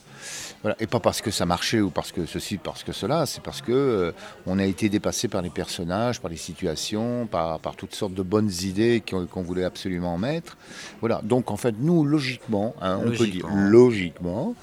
Et 0.81 0.87
pas 0.87 1.01
parce 1.01 1.21
que 1.21 1.31
ça 1.31 1.47
marchait 1.47 1.81
ou 1.81 1.91
parce 1.91 2.13
que 2.13 2.27
ceci, 2.27 2.59
parce 2.59 2.83
que 2.83 2.93
cela, 2.93 3.27
c'est 3.27 3.43
parce 3.43 3.61
que 3.61 3.73
euh, 3.73 4.13
on 4.47 4.59
a 4.59 4.65
été 4.65 4.89
dépassé 4.89 5.29
par 5.29 5.43
les 5.43 5.51
personnages, 5.51 6.21
par 6.21 6.31
les 6.31 6.37
situations, 6.37 7.27
par, 7.27 7.61
toutes 7.77 7.95
sortes 7.95 8.15
de 8.15 8.23
bonnes 8.23 8.51
idées 8.63 9.03
qu'on 9.07 9.43
voulait 9.43 9.65
absolument 9.65 10.19
mettre. 10.19 10.57
Voilà. 11.01 11.21
Donc 11.23 11.51
en 11.51 11.57
fait, 11.57 11.75
nous, 11.79 12.05
logiquement, 12.05 12.75
hein, 12.81 13.01
on 13.05 13.11
peut 13.11 13.27
dire 13.27 13.47
logiquement, 13.53 14.55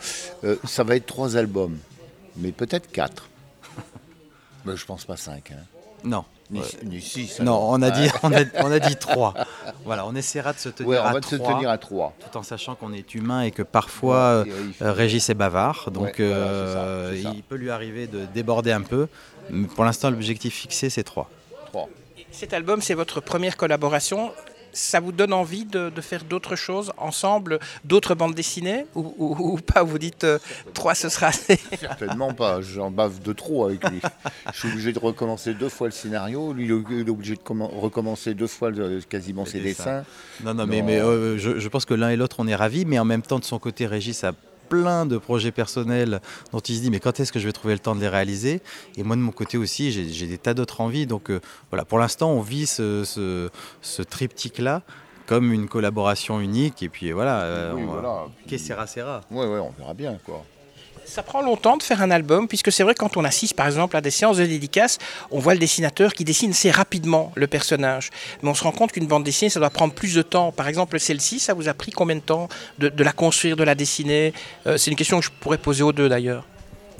euh, 0.44 0.56
ça 0.64 0.84
va 0.84 0.96
être 0.96 1.06
trois 1.06 1.38
albums, 1.38 1.78
mais 2.38 2.52
peut-être 2.52 2.92
quatre. 2.92 3.30
Mais 4.66 4.76
je 4.78 4.86
pense 4.86 5.06
pas 5.06 5.18
5. 5.18 5.52
Hein. 5.52 5.56
Non. 6.04 6.26
Ni, 6.52 6.60
Ouais. 6.60 6.66
ni 6.84 7.02
six, 7.02 7.40
Non, 7.40 7.58
on 7.72 7.82
a 7.82 7.90
dit, 7.90 8.10
on 8.24 8.32
a, 8.34 8.42
on 8.64 8.72
a 8.72 8.80
dit 8.80 8.96
trois. 8.98 9.34
Voilà, 9.86 10.06
on 10.06 10.14
essaiera 10.14 10.54
de 10.54 10.60
se 10.60 10.70
tenir 10.70 10.90
Ouais, 10.90 10.98
on 11.00 11.04
à 11.06 11.14
va 11.14 11.22
se 11.22 11.36
trois, 11.36 11.54
tenir 11.54 11.70
à 11.70 11.78
3. 11.78 12.14
tout 12.20 12.38
en 12.38 12.44
sachant 12.44 12.76
qu'on 12.76 12.92
est 12.94 13.16
humain 13.16 13.42
et 13.44 13.52
que 13.52 13.64
parfois 13.64 14.18
euh, 14.18 14.46
euh, 14.82 14.92
Régis 14.92 15.30
est 15.30 15.34
bavard, 15.36 15.90
donc 15.92 16.20
voilà, 16.20 16.36
euh, 16.36 17.24
ça, 17.24 17.30
il 17.34 17.44
peut 17.44 17.56
lui 17.56 17.72
arriver 17.72 18.08
de 18.08 18.26
déborder 18.34 18.72
un 18.72 18.82
peu. 18.82 19.08
Mais 19.50 19.68
pour 19.68 19.84
l'instant, 19.86 20.10
l'objectif 20.10 20.54
fixé, 20.54 20.90
c'est 20.90 21.04
trois. 21.04 21.30
Cet 22.32 22.54
album, 22.54 22.82
c'est 22.82 22.96
votre 22.96 23.22
première 23.22 23.58
collaboration. 23.58 24.32
Ça 24.74 25.00
vous 25.00 25.12
donne 25.12 25.34
envie 25.34 25.66
de, 25.66 25.90
de 25.90 26.02
faire 26.02 26.24
d'autres 26.24 26.56
choses 26.56 26.92
ensemble, 26.98 27.60
d'autres 27.86 28.16
bandes 28.16 28.34
dessinées 28.34 28.86
ou, 28.96 29.14
ou- 29.18 29.54
ou 29.54 29.58
pas 29.58 29.84
Vous 29.84 30.00
dites 30.00 30.24
euh, 30.24 30.40
trois, 30.74 30.96
ce 30.96 31.10
sera 31.10 31.28
assez. 31.28 31.60
Certainement 31.80 32.34
pas, 32.34 32.60
j'en 32.62 32.90
bave 32.90 33.22
de 33.22 33.34
trop 33.34 33.66
avec 33.66 33.88
lui. 33.90 34.02
Je 34.52 34.60
suis 34.60 34.70
obligé 34.70 34.92
de 34.94 35.00
recommencer 35.00 35.54
deux 35.54 35.70
fois 35.70 35.88
le 35.88 35.92
scénario, 35.94 36.54
lui 36.54 36.66
il 36.66 36.72
est 37.08 37.10
obligé 37.10 37.36
de 37.36 37.42
commen- 37.42 37.70
recommencer 37.80 38.34
deux 38.34 38.48
fois 38.48 38.72
le- 38.72 39.00
quasiment 39.02 39.44
Les 39.44 39.50
ses 39.52 39.60
dessins. 39.60 39.84
dessins. 40.00 40.06
Non, 40.44 40.54
non, 40.54 40.66
mais, 40.66 40.82
Non. 40.82 40.88
mais 40.88 41.00
euh, 41.00 41.38
je, 41.38 41.60
je 41.60 41.68
pense 41.70 41.86
que 41.86 41.94
l'un 41.94 42.10
et 42.10 42.16
l'autre, 42.16 42.38
on 42.40 42.48
est 42.48 42.56
ravis, 42.56 42.86
mais 42.86 42.98
en 43.00 43.06
même 43.06 43.22
temps, 43.22 43.40
de 43.40 43.44
son 43.46 43.60
côté, 43.60 43.86
Régis 43.86 44.24
a 44.24 44.32
plein 44.70 45.06
de 45.06 45.18
projets 45.18 45.52
personnels 45.52 46.22
dont 46.52 46.60
il 46.60 46.76
se 46.76 46.82
dit 46.82 46.90
mais 46.92 47.00
quand 47.00 47.20
est-ce 47.20 47.32
que 47.32 47.40
je 47.40 47.46
vais 47.46 47.52
trouver 47.54 47.74
le 47.74 47.80
temps 47.80 47.96
de 47.96 48.02
les 48.02 48.08
réaliser? 48.08 48.62
Et 48.98 49.04
moi 49.04 49.16
de 49.16 49.22
mon 49.22 49.32
côté 49.32 49.58
aussi 49.58 49.92
j'ai 49.92 50.28
des 50.28 50.38
tas 50.38 50.54
d'autres 50.54 50.82
envies 50.82 51.06
donc 51.08 51.30
euh, 51.30 51.40
voilà 51.72 51.86
pour 51.86 52.00
l'instant 52.00 52.32
on 52.32 52.42
vit 52.42 52.66
ce, 52.66 53.04
ce, 53.04 53.50
ce 53.82 54.02
triptyque 54.02 54.60
là 54.60 54.82
comme 55.26 55.54
une 55.54 55.68
collaboration 55.70 56.40
unique 56.42 56.84
et 56.84 56.90
puis 56.90 57.12
voilà 57.12 57.42
euh, 57.44 57.74
Oui, 57.76 57.84
on 57.84 57.92
voilà. 57.92 58.02
sera 58.02 58.26
Ouais, 59.32 59.46
ouais, 59.46 59.60
on 59.60 59.72
verra 59.80 59.94
bien 59.94 60.18
quoi. 60.26 60.44
Ça 61.06 61.22
prend 61.22 61.42
longtemps 61.42 61.78
de 61.78 61.84
faire 61.84 62.02
un 62.02 62.12
album, 62.12 62.48
puisque 62.48 62.72
c'est 62.72 62.84
vrai 62.84 62.96
quand 62.96 63.18
on 63.18 63.24
assiste 63.24 63.56
par 63.56 63.68
exemple 63.68 63.96
à 63.96 64.02
des 64.02 64.12
séances 64.12 64.38
de 64.38 64.46
dédicaces, 64.46 64.98
on 65.32 65.40
voit 65.40 65.54
le 65.54 65.60
dessinateur 65.60 66.14
qui 66.14 66.24
dessine 66.24 66.52
assez 66.52 66.72
rapidement 66.72 67.32
le 67.36 67.48
personnage. 67.48 68.10
Mais 68.42 68.50
on 68.50 68.54
se 68.54 68.64
rend 68.64 68.72
compte 68.72 68.92
qu'une 68.92 69.08
bande 69.08 69.24
dessinée, 69.24 69.50
ça 69.50 69.60
doit 69.60 69.70
prendre 69.70 69.94
plus 69.94 70.16
de 70.16 70.22
temps. 70.22 70.52
Par 70.52 70.68
exemple, 70.68 71.00
celle-ci, 71.00 71.40
ça 71.40 71.54
vous 71.54 71.68
a 71.68 71.74
pris 71.74 71.92
combien 71.92 72.16
de 72.16 72.22
temps 72.22 72.48
de, 72.80 73.04
la 73.04 73.12
construire, 73.12 73.56
de 73.56 73.64
la 73.64 73.76
dessiner? 73.76 74.34
Euh, 74.66 74.78
C'est 74.78 74.92
une 74.92 74.98
question 74.98 75.20
que 75.20 75.26
je 75.26 75.32
pourrais 75.40 75.58
poser 75.58 75.84
aux 75.84 75.94
deux 75.94 76.10
d'ailleurs. 76.10 76.46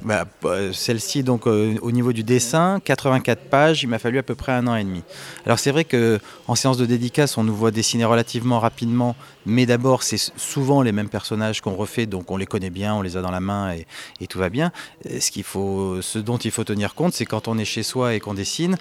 Bah, 0.02 0.26
euh, 0.44 0.72
Celle-ci, 0.72 1.22
donc 1.22 1.46
euh, 1.46 1.76
au 1.80 1.90
niveau 1.90 2.12
du 2.12 2.24
dessin, 2.24 2.80
84 2.84 3.38
pages, 3.44 3.82
il 3.82 3.88
m'a 3.88 3.98
fallu 3.98 4.18
à 4.18 4.22
peu 4.22 4.34
près 4.34 4.52
un 4.52 4.66
an 4.66 4.76
et 4.76 4.84
demi. 4.84 5.02
Alors 5.46 5.58
c'est 5.58 5.70
vrai 5.70 5.84
que 5.84 6.20
en 6.46 6.54
séance 6.54 6.76
de 6.76 6.86
dédicace, 6.86 7.38
on 7.38 7.44
nous 7.44 7.54
voit 7.54 7.70
dessiner 7.70 8.04
relativement 8.04 8.60
rapidement, 8.60 9.16
mais 9.46 9.66
d'abord 9.66 10.02
c'est 10.02 10.18
souvent 10.36 10.82
les 10.82 10.92
mêmes 10.92 11.08
personnages 11.08 11.60
qu'on 11.60 11.74
refait, 11.74 12.06
donc 12.06 12.30
on 12.30 12.36
les 12.36 12.46
connaît 12.46 12.70
bien, 12.70 12.94
on 12.94 13.02
les 13.02 13.16
a 13.16 13.22
dans 13.22 13.30
la 13.30 13.40
main 13.40 13.74
et, 14.20 14.26
tout 14.26 14.38
va 14.38 14.48
bien. 14.48 14.72
Euh, 15.06 15.20
Ce, 15.20 15.30
qu'il 15.30 15.44
faut, 15.44 16.02
ce 16.02 16.18
dont 16.18 16.38
il 16.38 16.50
faut 16.50 16.64
tenir 16.64 16.94
compte, 16.94 17.12
c'est 17.12 17.26
quand 17.26 17.48
on 17.48 17.56
est 17.58 17.64
chez 17.64 17.82
soi 17.82 18.14
et 18.14 18.20
qu'on 18.20 18.34
dessine, 18.34 18.76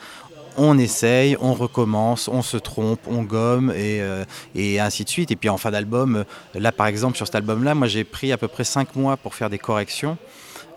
on 0.57 0.77
essaye, 0.77 1.35
on 1.39 1.53
recommence, 1.53 2.27
on 2.27 2.41
se 2.41 2.57
trompe, 2.57 2.99
on 3.07 3.23
gomme 3.23 3.71
et, 3.75 4.01
et 4.53 4.79
ainsi 4.79 5.03
de 5.03 5.09
suite. 5.09 5.31
Et 5.31 5.35
puis 5.35 5.49
en 5.49 5.57
fin 5.57 5.71
d'album, 5.71 6.25
là 6.53 6.71
par 6.71 6.85
exemple 6.85 7.17
sur 7.17 7.25
cet 7.25 7.35
album-là, 7.35 7.73
moi 7.73 7.87
j'ai 7.87 8.03
pris 8.03 8.31
à 8.31 8.37
peu 8.37 8.47
près 8.47 8.63
5 8.63 8.95
mois 8.95 9.17
pour 9.17 9.33
faire 9.33 9.49
des 9.49 9.57
corrections. 9.57 10.17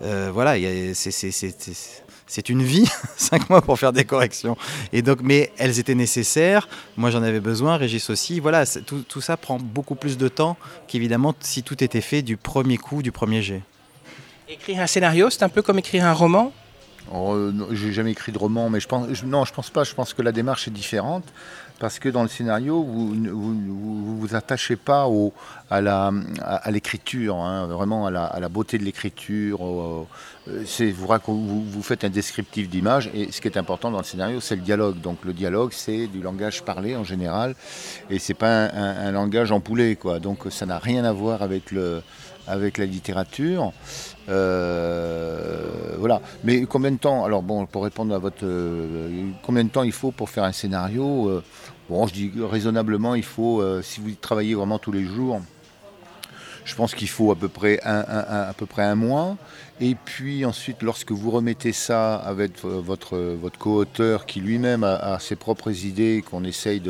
Euh, 0.01 0.29
voilà, 0.33 0.55
c'est- 0.93 2.49
une 2.49 2.61
vie, 2.63 2.85
5 3.17 3.49
mois 3.49 3.61
pour 3.61 3.79
faire 3.79 3.93
des 3.93 4.03
corrections. 4.05 4.57
Et 4.93 5.01
donc, 5.01 5.19
mais 5.21 5.51
elles 5.57 5.79
étaient 5.79 5.95
nécessaires, 5.95 6.67
moi 6.97 7.09
j'en 7.09 7.23
avais 7.23 7.39
besoin, 7.39 7.77
Régis 7.77 8.09
aussi. 8.09 8.39
Voilà, 8.39 8.65
tout, 8.65 9.03
tout 9.07 9.21
ça 9.21 9.37
prend 9.37 9.57
beaucoup 9.57 9.95
plus 9.95 10.17
de 10.17 10.27
temps 10.27 10.57
qu'évidemment 10.87 11.33
si 11.39 11.63
tout 11.63 11.83
était 11.83 12.01
fait 12.01 12.21
du 12.21 12.37
premier 12.37 12.77
coup, 12.77 13.01
du 13.01 13.11
premier 13.11 13.41
jet. 13.41 13.61
Écrire 14.49 14.81
un 14.81 14.87
scénario, 14.87 15.29
c'est 15.29 15.43
un 15.43 15.49
peu 15.49 15.61
comme 15.61 15.79
écrire 15.79 16.05
un 16.05 16.13
roman? 16.13 16.53
Euh, 17.13 17.51
J'ai 17.71 17.91
jamais 17.91 18.11
écrit 18.11 18.31
de 18.31 18.37
roman, 18.37 18.69
mais 18.69 18.79
je 18.79 18.87
pense, 18.87 19.23
non, 19.23 19.45
je 19.45 19.53
pense 19.53 19.69
pas. 19.69 19.83
Je 19.83 19.93
pense 19.93 20.13
que 20.13 20.21
la 20.21 20.31
démarche 20.31 20.67
est 20.67 20.71
différente 20.71 21.23
parce 21.79 21.99
que 21.99 22.09
dans 22.09 22.23
le 22.23 22.27
scénario, 22.27 22.81
vous 22.81 23.15
ne 23.15 23.29
vous, 23.29 24.35
attachez 24.35 24.75
pas 24.75 25.07
à 25.69 25.81
la 25.81 26.11
à, 26.41 26.71
l'écriture, 26.71 27.35
hein, 27.37 27.67
vraiment 27.67 28.07
à 28.07 28.11
la, 28.11 28.49
beauté 28.49 28.77
de 28.77 28.83
l'écriture. 28.83 29.59
euh, 29.63 30.05
vous, 31.27 31.63
vous 31.63 31.83
faites 31.83 32.03
un 32.03 32.09
descriptif 32.09 32.69
d'image 32.69 33.09
et 33.13 33.31
ce 33.31 33.41
qui 33.41 33.47
est 33.47 33.57
important 33.57 33.91
dans 33.91 33.99
le 33.99 34.03
scénario, 34.03 34.39
c'est 34.39 34.55
le 34.55 34.61
dialogue. 34.61 34.99
Donc 35.01 35.19
le 35.23 35.33
dialogue, 35.33 35.71
c'est 35.73 36.07
du 36.07 36.21
langage 36.21 36.63
parlé 36.63 36.95
en 36.95 37.03
général 37.03 37.55
et 38.09 38.17
c'est 38.19 38.33
pas 38.33 38.65
un, 38.65 39.11
langage 39.11 39.51
empoulé, 39.51 39.95
quoi. 39.95 40.19
Donc 40.19 40.39
ça 40.49 40.65
n'a 40.65 40.79
rien 40.79 41.03
à 41.05 41.11
voir 41.11 41.41
avec 41.41 41.71
le 41.71 42.01
avec 42.47 42.77
la 42.77 42.85
littérature. 42.85 43.73
Euh, 44.29 45.95
voilà. 45.99 46.21
Mais 46.43 46.65
combien 46.65 46.91
de 46.91 46.97
temps 46.97 47.25
Alors 47.25 47.43
bon, 47.43 47.65
pour 47.65 47.83
répondre 47.83 48.13
à 48.13 48.19
votre, 48.19 48.43
euh, 48.43 49.29
combien 49.43 49.63
de 49.63 49.69
temps 49.69 49.83
il 49.83 49.91
faut 49.91 50.11
pour 50.11 50.29
faire 50.29 50.43
un 50.43 50.51
scénario 50.51 51.29
euh, 51.29 51.43
Bon, 51.89 52.05
je 52.07 52.13
dis 52.13 52.31
raisonnablement, 52.37 53.15
il 53.15 53.23
faut, 53.23 53.63
si 53.81 54.01
vous 54.01 54.11
travaillez 54.19 54.55
vraiment 54.55 54.77
tous 54.77 54.91
les 54.91 55.05
jours, 55.05 55.39
je 56.67 56.75
pense 56.75 56.93
qu'il 56.93 57.07
faut 57.09 57.31
à 57.31 57.35
peu 57.35 57.47
près 57.47 57.79
un, 57.83 57.99
un- 57.99 58.25
un- 58.37 58.49
à 58.49 58.53
peu 58.53 58.65
près 58.65 58.83
un 58.83 58.95
mois. 58.95 59.37
Et 59.79 59.93
puis 59.93 60.43
ensuite, 60.43 60.81
lorsque 60.81 61.11
vous 61.11 61.29
remettez 61.29 61.71
ça 61.71 62.15
avec 62.15 62.53
euh, 62.65 62.81
votre, 62.83 63.15
votre 63.17 63.59
co-auteur 63.59 64.25
qui 64.25 64.39
lui-même 64.41 64.83
a, 64.83 64.95
a 64.95 65.19
ses 65.19 65.35
propres 65.35 65.71
idées 65.85 66.23
qu'on 66.27 66.43
essaye 66.43 66.81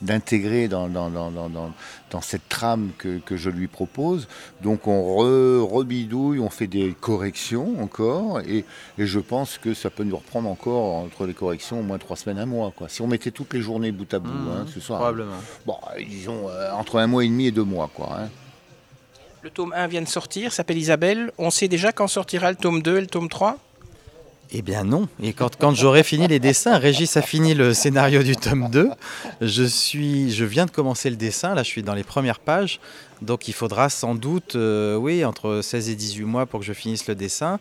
d'intégrer 0.00 0.68
dans, 0.68 0.88
dans, 0.88 1.10
dans, 1.10 1.30
dans, 1.30 2.20
cette 2.20 2.48
trame 2.48 2.90
que, 2.96 3.18
que 3.18 3.36
je 3.36 3.50
lui 3.50 3.66
propose, 3.66 4.28
donc 4.62 4.86
on 4.86 5.00
re- 5.18 5.60
rebidouille, 5.68 6.38
on 6.38 6.48
fait 6.48 6.68
des 6.68 6.94
corrections 6.98 7.82
encore. 7.82 8.40
Et, 8.40 8.64
et 8.98 9.06
je 9.06 9.18
pense 9.18 9.58
que 9.58 9.74
ça 9.74 9.90
peut 9.90 10.04
nous 10.04 10.16
reprendre 10.16 10.48
encore 10.48 10.94
entre 10.94 11.26
les 11.26 11.34
corrections 11.34 11.80
au 11.80 11.82
moins 11.82 11.98
trois 11.98 12.16
semaines, 12.16 12.38
un 12.38 12.46
mois. 12.46 12.72
Quoi. 12.74 12.88
Si 12.88 13.02
on 13.02 13.08
mettait 13.08 13.32
toutes 13.32 13.52
les 13.52 13.60
journées 13.62 13.90
bout 13.92 14.12
à 14.14 14.20
bout, 14.20 14.30
hein, 14.30 14.64
ce 14.72 14.80
soir, 14.80 15.00
Probablement. 15.00 15.32
bon, 15.66 15.76
euh, 15.96 16.02
disons 16.08 16.48
euh, 16.48 16.70
entre 16.72 16.98
un 16.98 17.06
mois 17.08 17.24
et 17.24 17.28
demi 17.28 17.46
et 17.48 17.50
deux 17.50 17.64
mois. 17.64 17.90
Quoi, 17.92 18.16
hein. 18.20 18.28
Le 19.48 19.54
tome 19.54 19.72
1 19.74 19.86
vient 19.86 20.02
de 20.02 20.08
sortir, 20.08 20.52
s'appelle 20.52 20.76
Isabelle. 20.76 21.32
On 21.38 21.48
sait 21.48 21.68
déjà 21.68 21.90
quand 21.90 22.06
sortira 22.06 22.50
le 22.50 22.56
tome 22.56 22.82
2 22.82 22.98
et 22.98 23.00
le 23.00 23.06
tome 23.06 23.30
3 23.30 23.56
Eh 24.50 24.60
bien 24.60 24.84
non. 24.84 25.08
Et 25.22 25.32
quand, 25.32 25.74
j'aurai 25.74 26.02
fini 26.02 26.28
les 26.28 26.38
dessins, 26.38 26.76
Régis 26.76 27.16
a 27.16 27.22
fini 27.22 27.54
le 27.54 27.72
scénario 27.72 28.22
du 28.22 28.36
tome 28.36 28.68
2. 28.68 28.90
Je, 29.40 29.64
suis, 29.64 30.32
je 30.32 30.44
viens 30.44 30.66
de 30.66 30.70
commencer 30.70 31.08
le 31.08 31.16
dessin, 31.16 31.54
là 31.54 31.62
je 31.62 31.68
suis 31.68 31.82
dans 31.82 31.94
les 31.94 32.04
premières 32.04 32.40
pages. 32.40 32.78
Donc 33.22 33.48
il 33.48 33.54
faudra 33.54 33.88
sans 33.88 34.14
doute, 34.14 34.54
euh, 34.54 34.96
oui, 34.96 35.24
entre 35.24 35.62
16 35.62 35.88
et 35.88 35.94
18 35.94 36.24
mois 36.24 36.44
pour 36.44 36.60
que 36.60 36.66
je 36.66 36.74
finisse 36.74 37.06
le 37.06 37.14
dessin. 37.14 37.58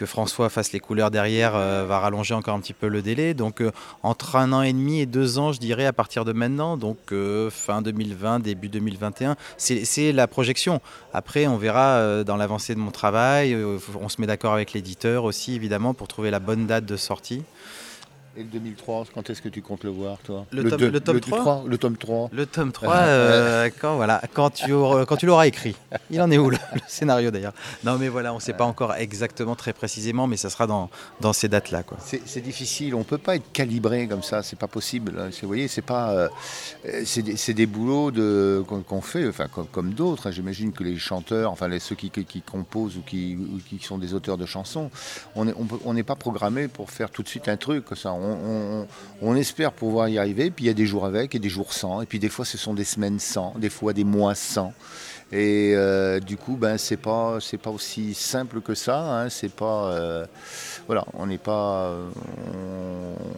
Que 0.00 0.06
François 0.06 0.48
fasse 0.48 0.72
les 0.72 0.80
couleurs 0.80 1.10
derrière 1.10 1.54
euh, 1.54 1.84
va 1.86 1.98
rallonger 1.98 2.32
encore 2.32 2.54
un 2.54 2.60
petit 2.60 2.72
peu 2.72 2.88
le 2.88 3.02
délai. 3.02 3.34
Donc 3.34 3.60
euh, 3.60 3.70
entre 4.02 4.36
un 4.36 4.50
an 4.54 4.62
et 4.62 4.72
demi 4.72 5.00
et 5.00 5.04
deux 5.04 5.38
ans, 5.38 5.52
je 5.52 5.60
dirais, 5.60 5.84
à 5.84 5.92
partir 5.92 6.24
de 6.24 6.32
maintenant. 6.32 6.78
Donc 6.78 6.96
euh, 7.12 7.50
fin 7.50 7.82
2020, 7.82 8.40
début 8.40 8.70
2021. 8.70 9.36
C'est 9.58 10.12
la 10.12 10.26
projection. 10.26 10.80
Après, 11.12 11.46
on 11.46 11.58
verra 11.58 12.24
dans 12.24 12.38
l'avancée 12.38 12.74
de 12.74 12.80
mon 12.80 12.92
travail. 12.92 13.54
on 14.00 14.08
se 14.08 14.22
met 14.22 14.26
d'accord 14.26 14.54
avec 14.54 14.72
l'éditeur 14.72 15.24
aussi, 15.24 15.54
évidemment, 15.54 15.92
pour 15.92 16.08
trouver 16.08 16.30
la 16.30 16.38
bonne 16.40 16.66
date 16.66 16.86
de 16.86 16.96
sortie. 16.96 17.42
Et 18.36 18.44
le 18.44 18.48
2003, 18.48 19.06
quand 19.12 19.28
est-ce 19.28 19.42
que 19.42 19.48
tu 19.48 19.60
comptes 19.60 19.82
le 19.82 19.90
voir, 19.90 20.18
toi 20.18 20.46
Le 20.52 20.62
tome- 20.70 20.86
le 20.92 21.00
tome 21.00 21.16
du 21.18 21.30
3? 21.30 21.38
3 21.40 21.64
Le 21.66 21.78
tome 21.78 21.96
3. 21.96 22.28
Le 22.32 22.46
tome 22.46 22.70
3, 22.70 22.94
euh, 22.96 23.70
quand, 23.80 23.96
voilà, 23.96 24.22
quand, 24.32 24.50
tu 24.50 24.70
auras- 24.72 25.04
quand 25.04 25.16
tu 25.16 25.26
l'auras 25.26 25.48
écrit. 25.48 25.74
Il 26.10 26.20
en 26.22 26.30
est 26.30 26.38
où 26.38 26.48
le, 26.48 26.56
le 26.74 26.80
scénario 26.86 27.32
d'ailleurs? 27.32 27.54
Non 27.82 27.98
mais 27.98 28.08
voilà, 28.08 28.32
on 28.32 28.36
ne 28.36 28.40
sait 28.40 28.52
pas 28.52 28.64
encore 28.64 28.94
exactement 28.94 29.56
très 29.56 29.72
précisément, 29.72 30.28
mais 30.28 30.36
ça 30.36 30.48
sera 30.48 30.68
dans, 30.68 30.90
dans 31.20 31.32
ces 31.32 31.48
dates-là. 31.48 31.82
quoi. 31.82 31.98
C'est 32.00 32.22
c'est 32.24 32.40
difficile, 32.40 32.94
on 32.94 33.02
peut 33.02 33.18
pas 33.18 33.34
être 33.34 33.50
calibré 33.52 34.06
comme 34.06 34.22
ça, 34.22 34.44
c'est 34.44 34.58
pas 34.58 34.68
possible. 34.68 35.12
hein. 35.18 35.30
Vous 35.42 35.48
voyez, 35.48 35.66
c'est 35.66 35.82
pas, 35.82 36.12
euh, 36.12 36.28
euh, 36.86 37.02
c'est 37.04 37.22
des, 37.22 37.36
c'est 37.36 37.54
des 37.54 37.66
boulots 37.66 38.12
de 38.12 38.62
qu'on 38.68 38.82
qu'on 38.82 39.00
fait, 39.00 39.26
enfin 39.26 39.48
comme, 39.48 39.66
comme 39.66 39.92
d'autres. 39.92 40.28
hein. 40.28 40.30
J'imagine 40.30 40.70
que 40.72 40.84
les 40.84 40.98
chanteurs, 40.98 41.50
enfin 41.50 41.66
les, 41.66 41.80
ceux 41.80 41.96
qui, 41.96 42.10
qui- 42.10 42.24
qui 42.24 42.42
composent 42.42 42.96
ou 42.96 43.02
qui, 43.02 43.36
ou 43.36 43.58
qui 43.68 43.84
sont 43.84 43.98
des 43.98 44.14
auteurs 44.14 44.38
de 44.38 44.46
chansons, 44.46 44.88
on 45.34 45.46
n'est 45.46 45.54
on 45.58 45.66
on 45.84 46.00
pas 46.04 46.14
programmé 46.14 46.68
pour 46.68 46.90
faire 46.90 47.10
tout 47.10 47.24
de 47.24 47.28
suite 47.28 47.48
un 47.48 47.56
truc. 47.56 47.86
Ça, 47.96 48.12
on, 48.12 48.19
on- 49.22 49.36
espère 49.36 49.72
pouvoir 49.72 50.08
y 50.08 50.18
arriver. 50.18 50.50
Puis 50.50 50.64
il 50.64 50.68
y 50.68 50.70
a 50.70 50.74
des 50.74 50.86
jours 50.86 51.06
avec 51.06 51.34
et 51.34 51.38
des 51.38 51.48
jours 51.48 51.72
sans. 51.72 52.02
Et 52.02 52.06
puis 52.06 52.18
des 52.18 52.28
fois, 52.28 52.44
ce 52.44 52.58
sont 52.58 52.74
des 52.74 52.84
semaines 52.84 53.18
sans, 53.18 53.54
des 53.58 53.70
fois 53.70 53.92
des 53.92 54.04
mois 54.04 54.34
sans. 54.34 54.72
Et 55.32 55.74
euh, 55.76 56.18
du 56.18 56.36
coup, 56.36 56.56
ben 56.56 56.76
c'est 56.76 56.96
pas 56.96 57.38
pas 57.62 57.70
aussi 57.70 58.14
simple 58.14 58.60
que 58.60 58.74
ça. 58.74 58.98
Hein, 58.98 59.28
c'est 59.28 59.52
pas 59.52 59.92
euh, 59.92 60.26
voilà, 60.86 61.04
on 61.14 61.26
n'est 61.26 61.38
pas 61.38 61.94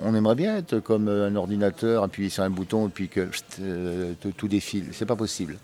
on, 0.05 0.15
aimerait 0.15 0.35
bien 0.35 0.57
être 0.57 0.79
comme 0.79 1.09
un 1.09 1.37
ordinateur, 1.37 2.03
appuyer 2.03 2.31
sur 2.31 2.43
un 2.45 2.51
bouton 2.51 2.89
et 2.89 2.91
puis 2.91 3.09
que 3.09 3.29
euh, 3.61 4.15
tout 4.37 4.49
défile. 4.49 4.89
C'est 4.93 5.07
pas 5.07 5.17
possible. 5.17 5.59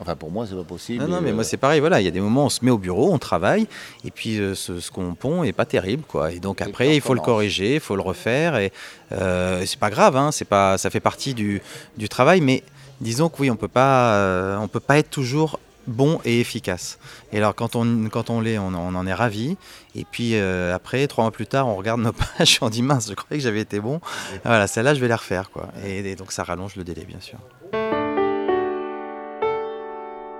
Enfin 0.00 0.16
pour 0.16 0.30
moi, 0.30 0.46
c'est 0.48 0.56
pas 0.56 0.64
possible. 0.64 1.04
Non, 1.04 1.08
non, 1.08 1.18
Et, 1.18 1.20
mais 1.20 1.30
euh, 1.30 1.34
moi 1.34 1.44
c'est 1.44 1.56
pareil, 1.58 1.80
voilà, 1.80 2.00
il 2.00 2.04
y 2.04 2.08
a 2.08 2.10
des 2.10 2.20
moments 2.20 2.44
où 2.44 2.46
on 2.46 2.50
se 2.50 2.64
met 2.64 2.70
au 2.70 2.78
bureau, 2.78 3.12
on 3.12 3.18
travaille, 3.18 3.66
et 4.04 4.10
puis 4.10 4.38
euh, 4.38 4.54
ce, 4.54 4.80
ce 4.80 4.90
qu'on 4.90 5.14
pond 5.14 5.44
est 5.44 5.52
pas 5.52 5.66
terrible, 5.66 6.02
quoi. 6.08 6.32
Et 6.32 6.40
donc 6.40 6.60
Et 6.60 6.64
après, 6.64 6.96
il 6.96 7.00
faut 7.00 7.14
le 7.14 7.20
corriger, 7.20 7.74
il 7.74 7.80
faut 7.80 7.96
le 7.96 8.02
refaire, 8.02 8.56
et 8.56 8.72
euh, 9.12 9.62
c'est 9.66 9.78
pas 9.78 9.90
grave, 9.90 10.16
hein, 10.16 10.32
c'est 10.32 10.46
pas, 10.46 10.78
ça 10.78 10.90
fait 10.90 11.00
partie 11.00 11.34
du, 11.34 11.60
du 11.98 12.08
travail, 12.08 12.40
mais 12.40 12.62
disons 13.00 13.28
que 13.28 13.40
oui, 13.40 13.50
on 13.50 13.56
peut 13.56 13.68
pas, 13.68 14.14
euh, 14.14 14.56
on 14.58 14.68
peut 14.68 14.80
pas 14.80 14.98
être 14.98 15.10
toujours 15.10 15.58
bon 15.86 16.20
et 16.24 16.40
efficace. 16.40 16.98
Et 17.32 17.38
alors 17.38 17.54
quand 17.54 17.76
on, 17.76 18.08
quand 18.08 18.30
on 18.30 18.40
l'est, 18.40 18.58
on, 18.58 18.74
en 18.74 19.06
est 19.06 19.14
ravi. 19.14 19.56
Et 19.94 20.04
puis 20.10 20.32
euh, 20.34 20.74
après, 20.74 21.06
trois 21.06 21.24
mois 21.24 21.32
plus 21.32 21.46
tard, 21.46 21.68
on 21.68 21.76
regarde 21.76 22.00
nos 22.00 22.12
pages 22.38 22.54
et 22.54 22.64
on 22.64 22.70
dit 22.70 22.82
mince, 22.82 23.08
je 23.08 23.14
croyais 23.14 23.38
que 23.38 23.44
j'avais 23.44 23.60
été 23.60 23.80
bon. 23.80 24.00
Voilà, 24.44 24.66
celle-là, 24.66 24.94
je 24.94 25.00
vais 25.00 25.08
la 25.08 25.16
refaire. 25.16 25.50
Quoi. 25.50 25.68
et 25.84 26.14
donc 26.14 26.32
ça 26.32 26.44
rallonge 26.44 26.76
le 26.76 26.84
délai, 26.84 27.04
bien 27.04 27.20
sûr. 27.20 27.38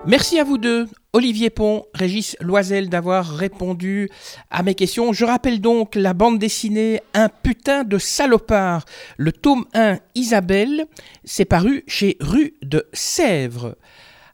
Merci 0.04 0.40
à 0.40 0.44
vous 0.44 0.58
deux, 0.58 0.88
Olivier 1.12 1.48
Pont, 1.48 1.84
Régis 1.94 2.36
Loisel, 2.40 2.88
d'avoir 2.88 3.24
répondu 3.36 4.10
à 4.50 4.64
mes 4.64 4.74
questions. 4.74 5.12
Je 5.12 5.24
rappelle 5.24 5.60
donc 5.60 5.94
la 5.94 6.12
bande 6.12 6.40
dessinée 6.40 7.00
Un 7.14 7.28
putain 7.28 7.84
de 7.84 7.98
salopard, 7.98 8.84
le 9.16 9.30
tome 9.30 9.64
1 9.74 9.98
Isabelle, 10.16 10.86
c'est 11.22 11.44
paru 11.44 11.84
chez 11.86 12.16
Rue 12.18 12.54
de 12.62 12.84
Sèvres. 12.92 13.76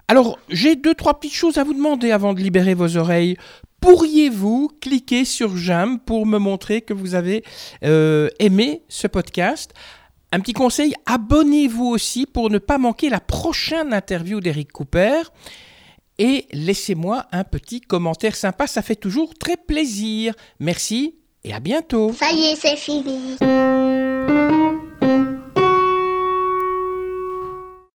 Alors, 0.08 0.38
j'ai 0.48 0.74
deux, 0.74 0.94
trois 0.94 1.20
petites 1.20 1.34
choses 1.34 1.58
à 1.58 1.64
vous 1.64 1.74
demander 1.74 2.12
avant 2.12 2.32
de 2.32 2.40
libérer 2.40 2.72
vos 2.72 2.96
oreilles. 2.96 3.36
Pourriez-vous 3.82 4.70
cliquer 4.80 5.26
sur 5.26 5.54
j'aime 5.58 5.98
pour 5.98 6.24
me 6.24 6.38
montrer 6.38 6.80
que 6.80 6.94
vous 6.94 7.14
avez 7.14 7.44
euh, 7.84 8.30
aimé 8.38 8.82
ce 8.88 9.06
podcast? 9.06 9.74
Un 10.30 10.40
petit 10.40 10.52
conseil, 10.52 10.94
abonnez-vous 11.06 11.86
aussi 11.86 12.26
pour 12.26 12.50
ne 12.50 12.58
pas 12.58 12.78
manquer 12.78 13.08
la 13.08 13.20
prochaine 13.20 13.94
interview 13.94 14.40
d'Eric 14.40 14.72
Cooper. 14.72 15.22
Et 16.18 16.46
laissez-moi 16.52 17.26
un 17.32 17.44
petit 17.44 17.80
commentaire 17.80 18.34
sympa, 18.34 18.66
ça 18.66 18.82
fait 18.82 18.96
toujours 18.96 19.34
très 19.34 19.56
plaisir. 19.56 20.34
Merci 20.58 21.14
et 21.44 21.54
à 21.54 21.60
bientôt. 21.60 22.12
Ça 22.12 22.32
y 22.32 22.52
est, 22.52 22.56
c'est 22.56 22.76
fini. 22.76 23.36